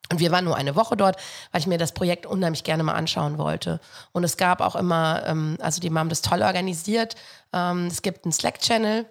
Und 0.10 0.20
wir 0.20 0.32
waren 0.32 0.46
nur 0.46 0.56
eine 0.56 0.76
Woche 0.76 0.96
dort, 0.96 1.18
weil 1.52 1.60
ich 1.60 1.68
mir 1.68 1.78
das 1.78 1.92
Projekt 1.92 2.26
unheimlich 2.26 2.64
gerne 2.64 2.84
mal 2.84 2.94
anschauen 2.94 3.38
wollte. 3.38 3.82
Und 4.14 4.24
es 4.24 4.38
gab 4.38 4.62
auch 4.62 4.76
immer, 4.76 5.24
ähm, 5.26 5.58
also 5.60 5.82
die 5.82 5.92
haben 5.92 6.10
das 6.10 6.22
toll 6.22 6.44
organisiert. 6.44 7.16
Ähm, 7.52 7.88
es 7.88 8.02
gibt 8.02 8.26
einen 8.26 8.32
Slack-Channel, 8.32 9.06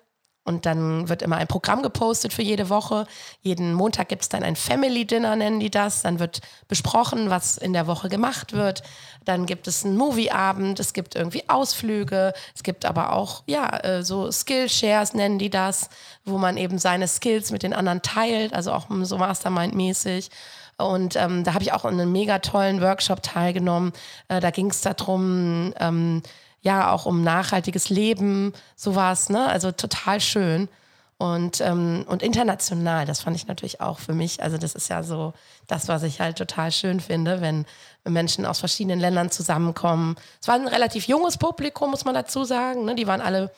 und 0.47 0.65
dann 0.65 1.09
wird 1.09 1.23
immer 1.23 1.37
ein 1.37 1.49
Programm 1.49 1.83
gepostet 1.83 2.33
für 2.33 2.43
jede 2.43 2.69
Woche. 2.71 3.07
Jeden 3.43 3.75
Montag 3.75 4.09
gibt 4.09 4.23
es 4.23 4.29
dann 4.29 4.45
ein 4.45 4.55
Family 4.55 5.05
Dinner, 5.05 5.35
nennen 5.35 5.59
die 5.59 5.71
das. 5.71 6.03
Dann 6.03 6.21
wird 6.21 6.41
besprochen, 6.69 7.31
was 7.31 7.59
in 7.59 7.73
der 7.73 7.89
Woche 7.89 8.09
gemacht 8.09 8.53
wird. 8.53 8.83
Dann 9.25 9.47
gibt 9.47 9.67
es 9.67 9.85
einen 9.85 9.97
Movieabend, 9.97 10.79
es 10.79 10.93
gibt 10.93 11.17
irgendwie 11.17 11.49
Ausflüge, 11.49 12.33
es 12.55 12.63
gibt 12.63 12.85
aber 12.85 13.13
auch, 13.13 13.43
ja, 13.47 13.77
äh, 13.81 14.05
so 14.05 14.31
Skill-Shares 14.31 15.15
nennen 15.15 15.41
die 15.41 15.51
das, 15.51 15.91
wo 16.25 16.39
man 16.39 16.57
eben 16.57 16.79
seine 16.79 17.09
Skills 17.09 17.51
mit 17.51 17.65
den 17.65 17.75
anderen 17.75 18.03
teilt, 18.03 18.55
also 18.55 18.73
auch 18.73 18.87
so 19.03 19.19
Mastermind-mäßig. 19.19 20.31
Und 20.79 21.17
ähm, 21.17 21.43
da 21.43 21.55
habe 21.55 21.65
ich 21.65 21.73
auch 21.73 21.85
in 21.85 21.95
einem 21.95 22.13
mega 22.13 22.39
tollen 22.39 22.81
Workshop 22.81 23.23
teilgenommen. 23.23 23.93
Äh, 24.29 24.41
da 24.41 24.51
ging 24.51 24.71
es 24.71 24.83
darum, 24.83 25.75
ähm, 25.81 26.23
ja, 26.67 26.91
auch 26.91 27.07
um 27.07 27.23
nachhaltiges 27.23 27.91
Leben, 27.91 28.53
sowas, 28.75 29.29
ne? 29.29 29.47
Also 29.47 29.71
total 29.71 30.21
schön. 30.21 30.69
Und, 31.17 31.61
ähm, 31.61 32.05
und 32.09 32.25
international, 32.25 33.07
das 33.07 33.21
fand 33.21 33.37
ich 33.37 33.47
natürlich 33.47 33.81
auch 33.81 34.01
für 34.01 34.15
mich. 34.15 34.43
Also, 34.43 34.59
das 34.59 34.75
ist 34.75 34.89
ja 34.89 35.05
so 35.05 35.33
das, 35.69 35.87
was 35.87 36.03
ich 36.03 36.21
halt 36.21 36.37
total 36.37 36.73
schön 36.73 36.99
finde, 36.99 37.41
wenn 37.41 37.67
Menschen 38.05 38.45
aus 38.45 38.59
verschiedenen 38.59 38.99
Ländern 38.99 39.31
zusammenkommen. 39.31 40.17
Es 40.43 40.49
war 40.49 40.57
ein 40.57 40.67
relativ 40.67 41.07
junges 41.07 41.39
Publikum, 41.39 41.91
muss 41.93 42.05
man 42.05 42.15
dazu 42.15 42.45
sagen. 42.45 42.85
Ne? 42.85 42.97
Die 42.97 43.07
waren 43.07 43.21
alle, 43.21 43.53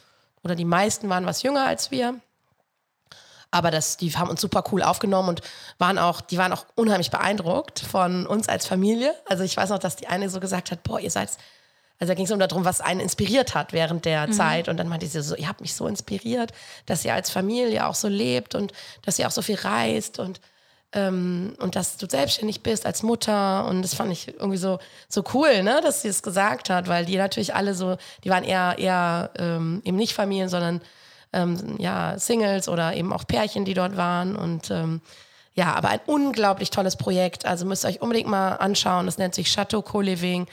oder 0.44 0.54
die 0.54 0.66
meisten 0.66 1.08
waren 1.08 1.24
was 1.24 1.42
jünger 1.42 1.64
als 1.64 1.90
wir. 1.90 2.14
Aber 3.50 3.70
das, 3.70 3.96
die 3.96 4.14
haben 4.14 4.28
uns 4.28 4.42
super 4.42 4.62
cool 4.70 4.82
aufgenommen 4.82 5.30
und 5.30 5.40
waren 5.78 5.98
auch, 5.98 6.20
die 6.20 6.36
waren 6.36 6.52
auch 6.52 6.66
unheimlich 6.74 7.10
beeindruckt 7.10 7.80
von 7.80 8.26
uns 8.26 8.48
als 8.48 8.66
Familie. 8.66 9.14
Also 9.26 9.42
ich 9.44 9.56
weiß 9.56 9.70
noch, 9.70 9.78
dass 9.78 9.96
die 9.96 10.08
eine 10.08 10.28
so 10.28 10.38
gesagt 10.38 10.70
hat, 10.70 10.82
boah, 10.82 11.00
ihr 11.00 11.10
seid, 11.10 11.30
also 11.98 12.12
da 12.12 12.14
ging 12.14 12.26
es 12.26 12.30
um 12.30 12.38
darum, 12.38 12.64
was 12.64 12.80
einen 12.80 13.00
inspiriert 13.00 13.54
hat 13.54 13.72
während 13.72 14.04
der 14.04 14.28
mhm. 14.28 14.32
Zeit. 14.32 14.68
Und 14.68 14.76
dann 14.76 14.88
meinte 14.88 15.06
sie 15.06 15.20
so, 15.20 15.34
ihr 15.34 15.48
habt 15.48 15.60
mich 15.60 15.74
so 15.74 15.86
inspiriert, 15.86 16.52
dass 16.86 17.04
ihr 17.04 17.14
als 17.14 17.30
Familie 17.30 17.86
auch 17.86 17.94
so 17.94 18.08
lebt 18.08 18.54
und 18.54 18.72
dass 19.02 19.18
ihr 19.18 19.26
auch 19.26 19.32
so 19.32 19.42
viel 19.42 19.56
reist 19.56 20.18
und 20.18 20.40
ähm, 20.92 21.54
und 21.58 21.76
dass 21.76 21.98
du 21.98 22.08
selbstständig 22.08 22.62
bist 22.62 22.86
als 22.86 23.02
Mutter 23.02 23.66
und 23.66 23.82
das 23.82 23.92
fand 23.92 24.10
ich 24.10 24.28
irgendwie 24.28 24.56
so 24.56 24.78
so 25.06 25.22
cool, 25.34 25.62
ne, 25.62 25.80
dass 25.82 26.00
sie 26.00 26.08
es 26.08 26.22
gesagt 26.22 26.70
hat, 26.70 26.88
weil 26.88 27.04
die 27.04 27.18
natürlich 27.18 27.54
alle 27.54 27.74
so, 27.74 27.98
die 28.24 28.30
waren 28.30 28.42
eher 28.42 28.76
eher 28.78 29.30
ähm, 29.36 29.82
eben 29.84 29.98
nicht 29.98 30.14
Familien, 30.14 30.48
sondern 30.48 30.80
ähm, 31.32 31.76
ja, 31.78 32.18
Singles 32.18 32.68
oder 32.68 32.94
eben 32.94 33.12
auch 33.12 33.26
Pärchen, 33.26 33.64
die 33.64 33.74
dort 33.74 33.96
waren. 33.96 34.36
Und 34.36 34.70
ähm, 34.70 35.00
ja, 35.54 35.74
aber 35.74 35.88
ein 35.88 36.00
unglaublich 36.06 36.70
tolles 36.70 36.96
Projekt. 36.96 37.44
Also 37.44 37.66
müsst 37.66 37.84
ihr 37.84 37.88
euch 37.88 38.00
unbedingt 38.00 38.28
mal 38.28 38.52
anschauen. 38.52 39.06
Das 39.06 39.18
nennt 39.18 39.34
sich 39.34 39.52
Chateau 39.52 39.82
Co-Living. 39.82 40.46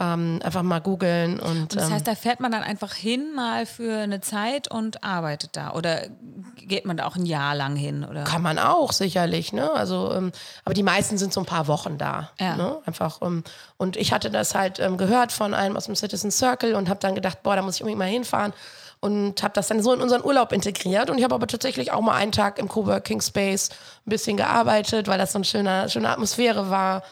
Ähm, 0.00 0.40
einfach 0.42 0.62
mal 0.62 0.80
googeln. 0.80 1.38
Und, 1.38 1.50
und, 1.50 1.76
das 1.76 1.90
heißt, 1.90 2.08
ähm, 2.08 2.14
da 2.14 2.14
fährt 2.14 2.40
man 2.40 2.50
dann 2.50 2.62
einfach 2.62 2.94
hin 2.94 3.34
mal 3.34 3.66
für 3.66 3.98
eine 3.98 4.20
Zeit 4.20 4.68
und 4.68 5.04
arbeitet 5.04 5.50
da? 5.54 5.72
Oder 5.72 6.08
geht 6.56 6.86
man 6.86 6.96
da 6.96 7.06
auch 7.06 7.16
ein 7.16 7.26
Jahr 7.26 7.54
lang 7.54 7.76
hin? 7.76 8.04
Oder? 8.04 8.24
Kann 8.24 8.42
man 8.42 8.58
auch, 8.58 8.92
sicherlich. 8.92 9.52
Ne? 9.52 9.70
Also, 9.70 10.12
ähm, 10.12 10.32
aber 10.64 10.74
die 10.74 10.82
meisten 10.82 11.18
sind 11.18 11.32
so 11.32 11.40
ein 11.40 11.46
paar 11.46 11.68
Wochen 11.68 11.98
da. 11.98 12.30
Ja. 12.40 12.56
Ne? 12.56 12.78
Einfach, 12.86 13.20
ähm, 13.20 13.44
und 13.76 13.96
ich 13.96 14.12
hatte 14.12 14.30
das 14.30 14.54
halt 14.54 14.80
ähm, 14.80 14.96
gehört 14.96 15.30
von 15.30 15.52
einem 15.52 15.76
aus 15.76 15.84
dem 15.84 15.94
Citizen 15.94 16.30
Circle 16.30 16.74
und 16.74 16.88
habe 16.88 17.00
dann 17.00 17.14
gedacht, 17.14 17.42
boah, 17.42 17.54
da 17.54 17.62
muss 17.62 17.76
ich 17.76 17.82
unbedingt 17.82 17.98
mal 17.98 18.08
hinfahren 18.08 18.54
und 19.02 19.42
habe 19.42 19.52
das 19.52 19.66
dann 19.66 19.82
so 19.82 19.92
in 19.92 20.00
unseren 20.00 20.24
Urlaub 20.24 20.52
integriert. 20.52 21.10
Und 21.10 21.18
ich 21.18 21.24
habe 21.24 21.34
aber 21.34 21.48
tatsächlich 21.48 21.90
auch 21.90 22.00
mal 22.00 22.14
einen 22.14 22.30
Tag 22.30 22.60
im 22.60 22.68
Coworking 22.68 23.20
Space 23.20 23.70
ein 24.06 24.10
bisschen 24.10 24.36
gearbeitet, 24.36 25.08
weil 25.08 25.18
das 25.18 25.32
so 25.32 25.38
eine 25.38 25.44
schöne, 25.44 25.88
schöne 25.90 26.08
Atmosphäre 26.08 26.70
war. 26.70 27.02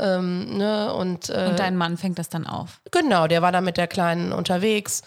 Ähm, 0.00 0.56
ne? 0.56 0.92
und, 0.94 1.28
äh, 1.28 1.48
und 1.48 1.58
dein 1.58 1.76
Mann 1.76 1.96
fängt 1.96 2.18
das 2.18 2.28
dann 2.28 2.46
auf? 2.46 2.80
Genau, 2.90 3.26
der 3.26 3.42
war 3.42 3.52
da 3.52 3.60
mit 3.60 3.76
der 3.76 3.88
Kleinen 3.88 4.32
unterwegs 4.32 5.02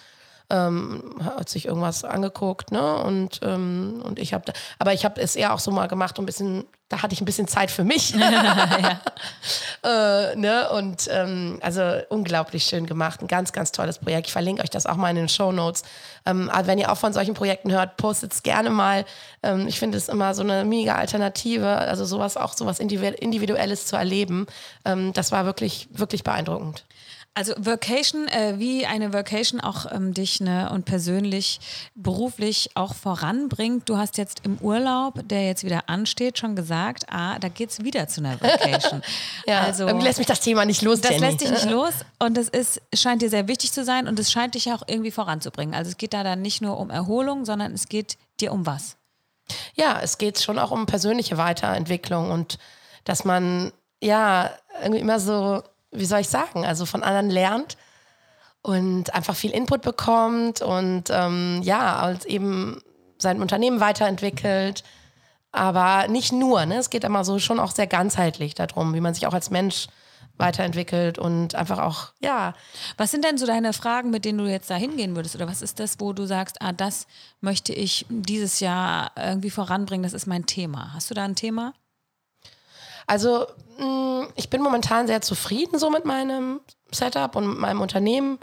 ähm, 0.52 1.02
hat 1.24 1.48
sich 1.50 1.66
irgendwas 1.66 2.04
angeguckt, 2.04 2.72
ne? 2.72 2.98
Und, 2.98 3.40
ähm, 3.42 4.02
und 4.04 4.20
ich 4.20 4.34
habe, 4.34 4.52
aber 4.80 4.94
ich 4.94 5.06
habe 5.06 5.22
es 5.22 5.36
eher 5.36 5.54
auch 5.54 5.60
so 5.60 5.72
mal 5.72 5.88
gemacht, 5.88 6.20
um 6.20 6.24
ein 6.24 6.26
bisschen, 6.26 6.66
da 6.90 7.02
hatte 7.02 7.14
ich 7.14 7.22
ein 7.22 7.26
bisschen 7.26 7.48
Zeit 7.48 7.72
für 7.72 7.86
mich. 7.86 8.14
äh, 9.84 10.36
ne? 10.36 10.70
Und 10.72 11.08
ähm, 11.10 11.60
also 11.62 11.82
unglaublich 12.10 12.66
schön 12.66 12.86
gemacht, 12.86 13.22
ein 13.22 13.28
ganz, 13.28 13.54
ganz 13.54 13.72
tolles 13.72 13.98
Projekt. 13.98 14.28
Ich 14.28 14.34
verlinke 14.34 14.62
euch 14.62 14.70
das 14.70 14.86
auch 14.86 14.98
mal 14.98 15.10
in 15.10 15.16
den 15.16 15.30
Show 15.30 15.54
Notes. 15.54 15.84
Ähm, 16.26 16.50
also 16.54 16.68
wenn 16.68 16.80
ihr 16.80 16.92
auch 16.92 16.98
von 16.98 17.14
solchen 17.14 17.34
Projekten 17.34 17.72
hört, 17.72 17.96
postet 17.96 18.34
es 18.34 18.44
gerne 18.44 18.70
mal. 18.70 19.06
Ähm, 19.44 19.68
ich 19.68 19.80
finde 19.80 19.98
es 19.98 20.10
immer 20.10 20.36
so 20.36 20.44
eine 20.44 20.66
mega 20.66 20.96
Alternative, 20.96 21.78
also 21.78 22.04
sowas 22.04 22.36
auch 22.36 22.54
sowas 22.54 22.80
Individuelles 22.80 23.86
zu 23.86 23.96
erleben. 23.96 24.48
Ähm, 24.84 25.14
das 25.14 25.32
war 25.32 25.46
wirklich, 25.46 25.88
wirklich 25.94 26.26
beeindruckend. 26.26 26.84
Also 27.34 27.54
Vocation, 27.58 28.28
äh, 28.28 28.56
wie 28.58 28.86
eine 28.86 29.14
Vocation 29.14 29.62
auch 29.62 29.90
ähm, 29.90 30.14
dich 30.14 30.42
ne, 30.42 30.70
und 30.70 30.84
persönlich, 30.84 31.62
beruflich 31.96 32.72
auch 32.76 32.94
voranbringt. 32.94 33.88
Du 33.88 33.98
hast 33.98 34.18
jetzt 34.18 34.42
im 34.44 34.58
Urlaub, 34.58 35.22
der 35.30 35.46
jetzt 35.46 35.64
wieder 35.64 35.88
ansteht, 35.88 36.38
schon 36.38 36.58
gesagt, 36.58 37.06
ah, 37.10 37.40
da 37.40 37.48
geht 37.48 37.70
es 37.70 37.86
wieder 37.86 38.10
zu 38.10 38.20
einer 38.20 38.42
Vocation. 38.42 39.02
ja, 39.48 39.62
also, 39.62 39.88
irgendwie 39.88 40.08
lässt 40.08 40.20
mich 40.20 40.28
das 40.28 40.42
Thema 40.42 40.66
nicht 40.66 40.82
los, 40.82 41.00
Das 41.00 41.12
Jenny. 41.12 41.26
lässt 41.26 41.40
dich 41.40 41.52
nicht 41.52 41.70
los 41.70 41.94
und 42.20 42.38
es 42.38 42.50
ist, 42.50 42.82
scheint 42.94 43.22
dir 43.22 43.30
sehr 43.30 43.48
wichtig 43.48 43.72
zu 43.72 43.86
sein 43.86 44.10
und 44.10 44.20
es 44.20 44.30
scheint 44.30 44.56
dich 44.56 44.70
auch 44.74 44.84
irgendwie 44.88 45.12
voranzubringen. 45.12 45.74
Also 45.74 45.90
es 45.90 45.98
geht 45.98 46.14
da 46.14 46.24
dann 46.26 46.42
nicht 46.42 46.62
nur 46.62 46.78
um 46.78 46.90
Erholung, 46.90 47.46
sondern 47.46 47.72
es 47.72 47.88
geht 47.88 48.18
dir 48.42 48.52
um 48.52 48.66
was? 48.66 48.98
Ja, 49.76 50.02
es 50.02 50.18
geht 50.18 50.42
schon 50.42 50.60
auch 50.60 50.72
um 50.72 50.86
persönliche 50.86 51.38
Weiterentwicklung 51.38 52.30
und 52.30 52.58
dass 53.06 53.24
man 53.24 53.72
ja 54.02 54.52
irgendwie 54.82 55.00
immer 55.00 55.20
so 55.22 55.64
wie 55.92 56.06
soll 56.06 56.22
ich 56.22 56.30
sagen, 56.30 56.66
also 56.66 56.86
von 56.86 57.04
anderen 57.04 57.30
lernt 57.30 57.78
und 58.62 59.14
einfach 59.14 59.36
viel 59.36 59.52
Input 59.52 59.82
bekommt 59.82 60.62
und 60.62 61.06
ähm, 61.10 61.62
ja, 61.64 61.98
als 61.98 62.26
eben 62.26 62.82
sein 63.18 63.42
Unternehmen 63.42 63.80
weiterentwickelt. 63.80 64.84
Aber 65.52 66.08
nicht 66.08 66.32
nur, 66.32 66.66
ne? 66.66 66.78
es 66.78 66.90
geht 66.90 67.04
immer 67.04 67.26
so 67.26 67.40
schon 67.40 67.60
auch 67.60 67.72
sehr 67.72 67.88
ganzheitlich 67.88 68.56
darum, 68.56 68.94
wie 68.94 69.02
man 69.02 69.14
sich 69.14 69.28
auch 69.28 69.34
als 69.34 69.50
Mensch 69.50 69.88
weiterentwickelt 70.38 71.20
und 71.20 71.56
einfach 71.56 71.80
auch, 71.80 72.14
ja. 72.20 72.54
Was 72.98 73.12
sind 73.12 73.26
denn 73.26 73.38
so 73.38 73.46
deine 73.46 73.74
Fragen, 73.74 74.12
mit 74.12 74.26
denen 74.26 74.40
du 74.40 74.46
jetzt 74.46 74.70
da 74.70 74.76
hingehen 74.76 75.16
würdest? 75.16 75.36
Oder 75.36 75.48
was 75.48 75.62
ist 75.62 75.80
das, 75.80 76.00
wo 76.00 76.14
du 76.14 76.26
sagst, 76.26 76.62
ah, 76.62 76.72
das 76.72 77.06
möchte 77.42 77.74
ich 77.74 78.06
dieses 78.10 78.60
Jahr 78.60 79.12
irgendwie 79.18 79.50
voranbringen, 79.50 80.04
das 80.04 80.14
ist 80.14 80.26
mein 80.26 80.46
Thema. 80.46 80.94
Hast 80.94 81.10
du 81.10 81.14
da 81.14 81.24
ein 81.24 81.36
Thema? 81.36 81.74
Also 83.12 83.46
mm, 83.78 84.24
ich 84.36 84.50
bin 84.50 84.62
momentan 84.62 85.06
sehr 85.06 85.20
zufrieden 85.20 85.78
so 85.78 85.90
mit 85.90 86.06
meinem 86.06 86.62
Setup 86.94 87.36
und 87.36 87.60
meinem 87.60 87.82
Unternehmen. 87.82 88.40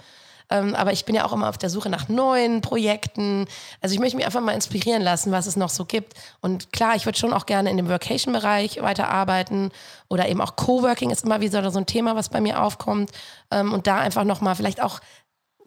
Ähm, 0.50 0.74
aber 0.74 0.92
ich 0.92 1.06
bin 1.06 1.14
ja 1.14 1.24
auch 1.24 1.32
immer 1.32 1.48
auf 1.48 1.56
der 1.56 1.70
Suche 1.70 1.88
nach 1.88 2.10
neuen 2.10 2.60
Projekten. 2.60 3.46
Also 3.80 3.94
ich 3.94 3.98
möchte 3.98 4.16
mich 4.16 4.26
einfach 4.26 4.42
mal 4.42 4.52
inspirieren 4.52 5.00
lassen, 5.00 5.32
was 5.32 5.46
es 5.46 5.56
noch 5.56 5.70
so 5.70 5.86
gibt. 5.86 6.12
Und 6.42 6.70
klar, 6.70 6.96
ich 6.96 7.06
würde 7.06 7.18
schon 7.18 7.32
auch 7.32 7.46
gerne 7.46 7.70
in 7.70 7.78
dem 7.78 7.88
Workation-Bereich 7.88 8.82
weiterarbeiten 8.82 9.70
oder 10.10 10.28
eben 10.28 10.42
auch 10.42 10.56
Coworking 10.56 11.08
ist 11.08 11.24
immer 11.24 11.40
wieder 11.40 11.70
so 11.70 11.78
ein 11.78 11.86
Thema, 11.86 12.14
was 12.14 12.28
bei 12.28 12.42
mir 12.42 12.62
aufkommt. 12.62 13.10
Ähm, 13.50 13.72
und 13.72 13.86
da 13.86 13.96
einfach 13.96 14.24
nochmal 14.24 14.54
vielleicht 14.54 14.82
auch 14.82 15.00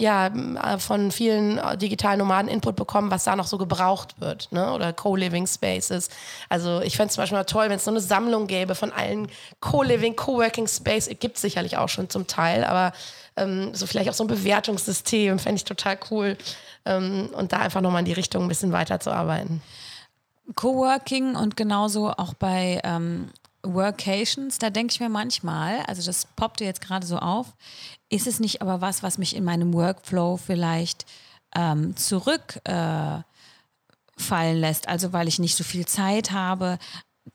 ja, 0.01 0.27
äh, 0.27 0.79
von 0.79 1.11
vielen 1.11 1.59
äh, 1.59 1.77
digitalen 1.77 2.17
Nomaden 2.17 2.49
Input 2.49 2.75
bekommen, 2.75 3.11
was 3.11 3.23
da 3.23 3.35
noch 3.35 3.45
so 3.45 3.59
gebraucht 3.59 4.19
wird, 4.19 4.51
ne? 4.51 4.73
oder 4.73 4.93
Co-Living 4.93 5.45
Spaces. 5.45 6.09
Also 6.49 6.81
ich 6.81 6.97
fände 6.97 7.09
es 7.09 7.15
zum 7.15 7.21
Beispiel 7.21 7.37
mal 7.37 7.43
toll, 7.43 7.69
wenn 7.69 7.77
es 7.77 7.85
so 7.85 7.91
eine 7.91 8.01
Sammlung 8.01 8.47
gäbe 8.47 8.73
von 8.73 8.91
allen 8.91 9.27
Co-Living, 9.59 10.15
Co-Working 10.15 10.67
Space, 10.67 11.09
gibt 11.19 11.35
es 11.35 11.41
sicherlich 11.41 11.77
auch 11.77 11.87
schon 11.87 12.09
zum 12.09 12.25
Teil, 12.25 12.63
aber 12.63 12.93
ähm, 13.37 13.75
so 13.75 13.85
vielleicht 13.85 14.09
auch 14.09 14.15
so 14.15 14.23
ein 14.23 14.27
Bewertungssystem 14.27 15.37
fände 15.37 15.57
ich 15.57 15.65
total 15.65 15.99
cool 16.09 16.35
ähm, 16.85 17.29
und 17.33 17.53
da 17.53 17.59
einfach 17.59 17.81
nochmal 17.81 17.99
in 17.99 18.05
die 18.05 18.13
Richtung 18.13 18.43
ein 18.43 18.49
bisschen 18.49 18.71
weiterzuarbeiten. 18.71 19.61
Coworking 20.55 21.35
und 21.35 21.55
genauso 21.55 22.09
auch 22.09 22.33
bei 22.33 22.81
ähm, 22.83 23.29
Workations, 23.63 24.57
da 24.57 24.69
denke 24.69 24.93
ich 24.93 24.99
mir 24.99 25.09
manchmal, 25.09 25.81
also 25.87 26.03
das 26.03 26.25
poppte 26.35 26.63
jetzt 26.63 26.81
gerade 26.81 27.05
so 27.05 27.17
auf, 27.17 27.53
ist 28.09 28.27
es 28.27 28.39
nicht 28.39 28.61
aber 28.61 28.81
was, 28.81 29.03
was 29.03 29.17
mich 29.17 29.35
in 29.35 29.43
meinem 29.43 29.73
Workflow 29.73 30.37
vielleicht 30.37 31.05
ähm, 31.55 31.95
zurückfallen 31.95 33.23
äh, 34.27 34.53
lässt? 34.53 34.87
Also 34.87 35.13
weil 35.13 35.27
ich 35.27 35.39
nicht 35.39 35.55
so 35.55 35.63
viel 35.63 35.85
Zeit 35.85 36.31
habe, 36.31 36.77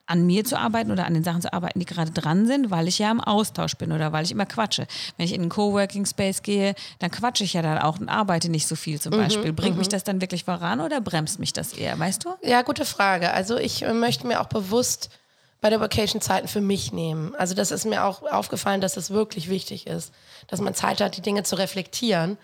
an 0.06 0.26
mir 0.26 0.44
zu 0.44 0.58
arbeiten 0.58 0.90
oder 0.90 1.06
an 1.06 1.14
den 1.14 1.24
Sachen 1.24 1.42
zu 1.42 1.52
arbeiten, 1.52 1.78
die 1.78 1.86
gerade 1.86 2.10
dran 2.10 2.46
sind, 2.46 2.70
weil 2.70 2.88
ich 2.88 2.98
ja 2.98 3.10
im 3.10 3.20
Austausch 3.20 3.76
bin 3.76 3.92
oder 3.92 4.12
weil 4.12 4.24
ich 4.24 4.32
immer 4.32 4.46
quatsche. 4.46 4.86
Wenn 5.16 5.26
ich 5.26 5.34
in 5.34 5.42
einen 5.42 5.50
Coworking 5.50 6.06
Space 6.06 6.42
gehe, 6.42 6.74
dann 6.98 7.10
quatsche 7.10 7.44
ich 7.44 7.54
ja 7.54 7.62
dann 7.62 7.78
auch 7.78 7.98
und 7.98 8.08
arbeite 8.08 8.48
nicht 8.48 8.66
so 8.66 8.76
viel 8.76 9.00
zum 9.00 9.14
mhm, 9.14 9.18
Beispiel. 9.18 9.52
Bringt 9.52 9.76
mich 9.76 9.88
mhm. 9.88 9.92
das 9.92 10.04
dann 10.04 10.20
wirklich 10.20 10.44
voran 10.44 10.80
oder 10.80 11.00
bremst 11.00 11.38
mich 11.38 11.52
das 11.52 11.72
eher, 11.72 11.98
weißt 11.98 12.24
du? 12.24 12.34
Ja, 12.42 12.62
gute 12.62 12.84
Frage. 12.84 13.32
Also 13.32 13.56
ich 13.56 13.82
äh, 13.82 13.92
möchte 13.92 14.26
mir 14.26 14.40
auch 14.40 14.48
bewusst 14.48 15.10
bei 15.60 15.70
der 15.70 15.80
Vacation 15.80 16.20
Zeiten 16.20 16.48
für 16.48 16.60
mich 16.60 16.92
nehmen. 16.92 17.34
Also 17.36 17.54
das 17.54 17.70
ist 17.70 17.84
mir 17.84 18.04
auch 18.04 18.22
aufgefallen, 18.22 18.80
dass 18.80 18.96
es 18.96 19.08
das 19.08 19.10
wirklich 19.10 19.48
wichtig 19.48 19.86
ist, 19.86 20.12
dass 20.48 20.60
man 20.60 20.74
Zeit 20.74 21.00
hat, 21.00 21.16
die 21.16 21.22
Dinge 21.22 21.42
zu 21.42 21.56
reflektieren. 21.56 22.38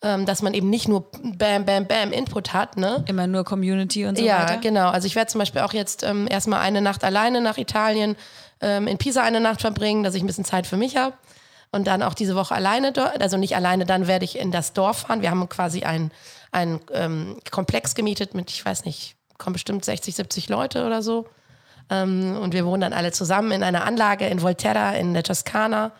Ähm, 0.00 0.26
dass 0.26 0.42
man 0.42 0.54
eben 0.54 0.70
nicht 0.70 0.86
nur 0.86 1.10
Bam, 1.10 1.64
Bam, 1.64 1.88
Bam 1.88 2.12
Input 2.12 2.52
hat. 2.52 2.76
Ne? 2.76 3.02
Immer 3.08 3.26
nur 3.26 3.42
Community 3.42 4.06
und 4.06 4.16
so 4.16 4.24
ja, 4.24 4.42
weiter. 4.42 4.54
Ja, 4.54 4.60
genau. 4.60 4.90
Also 4.90 5.08
ich 5.08 5.16
werde 5.16 5.28
zum 5.28 5.40
Beispiel 5.40 5.60
auch 5.62 5.72
jetzt 5.72 6.04
ähm, 6.04 6.28
erstmal 6.30 6.60
eine 6.60 6.80
Nacht 6.80 7.02
alleine 7.02 7.40
nach 7.40 7.58
Italien, 7.58 8.14
ähm, 8.60 8.86
in 8.86 8.96
Pisa 8.98 9.24
eine 9.24 9.40
Nacht 9.40 9.60
verbringen, 9.60 10.04
dass 10.04 10.14
ich 10.14 10.22
ein 10.22 10.28
bisschen 10.28 10.44
Zeit 10.44 10.68
für 10.68 10.76
mich 10.76 10.96
habe. 10.96 11.14
Und 11.72 11.88
dann 11.88 12.04
auch 12.04 12.14
diese 12.14 12.36
Woche 12.36 12.54
alleine 12.54 12.92
dort, 12.92 13.20
also 13.20 13.36
nicht 13.36 13.56
alleine, 13.56 13.86
dann 13.86 14.06
werde 14.06 14.24
ich 14.24 14.38
in 14.38 14.52
das 14.52 14.72
Dorf 14.72 14.98
fahren. 14.98 15.20
Wir 15.20 15.30
haben 15.30 15.48
quasi 15.48 15.82
einen 15.82 16.12
ähm, 16.52 17.40
Komplex 17.50 17.96
gemietet 17.96 18.34
mit, 18.34 18.50
ich 18.50 18.64
weiß 18.64 18.84
nicht, 18.84 19.16
kommen 19.36 19.54
bestimmt 19.54 19.84
60, 19.84 20.14
70 20.14 20.48
Leute 20.48 20.86
oder 20.86 21.02
so. 21.02 21.26
Ähm, 21.90 22.36
und 22.36 22.52
wir 22.52 22.66
wohnen 22.66 22.82
dann 22.82 22.92
alle 22.92 23.12
zusammen 23.12 23.52
in 23.52 23.62
einer 23.62 23.84
Anlage 23.84 24.26
in 24.26 24.42
Volterra 24.42 24.94
in 24.94 25.14
der 25.14 25.22
Toskana. 25.22 25.92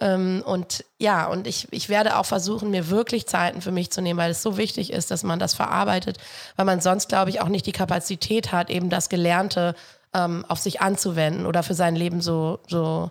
Ähm, 0.00 0.42
und 0.44 0.84
ja, 0.98 1.26
und 1.26 1.46
ich, 1.46 1.68
ich 1.70 1.88
werde 1.88 2.16
auch 2.16 2.26
versuchen, 2.26 2.70
mir 2.70 2.88
wirklich 2.90 3.26
Zeiten 3.26 3.60
für 3.60 3.72
mich 3.72 3.90
zu 3.90 4.02
nehmen, 4.02 4.18
weil 4.18 4.30
es 4.30 4.42
so 4.42 4.56
wichtig 4.56 4.92
ist, 4.92 5.10
dass 5.10 5.22
man 5.22 5.38
das 5.38 5.54
verarbeitet, 5.54 6.18
weil 6.56 6.66
man 6.66 6.80
sonst, 6.80 7.08
glaube 7.08 7.30
ich, 7.30 7.40
auch 7.40 7.48
nicht 7.48 7.66
die 7.66 7.72
Kapazität 7.72 8.52
hat, 8.52 8.70
eben 8.70 8.90
das 8.90 9.08
Gelernte 9.08 9.74
ähm, 10.14 10.44
auf 10.48 10.58
sich 10.58 10.80
anzuwenden 10.80 11.46
oder 11.46 11.62
für 11.62 11.74
sein 11.74 11.94
Leben 11.94 12.20
so, 12.20 12.58
so, 12.68 13.10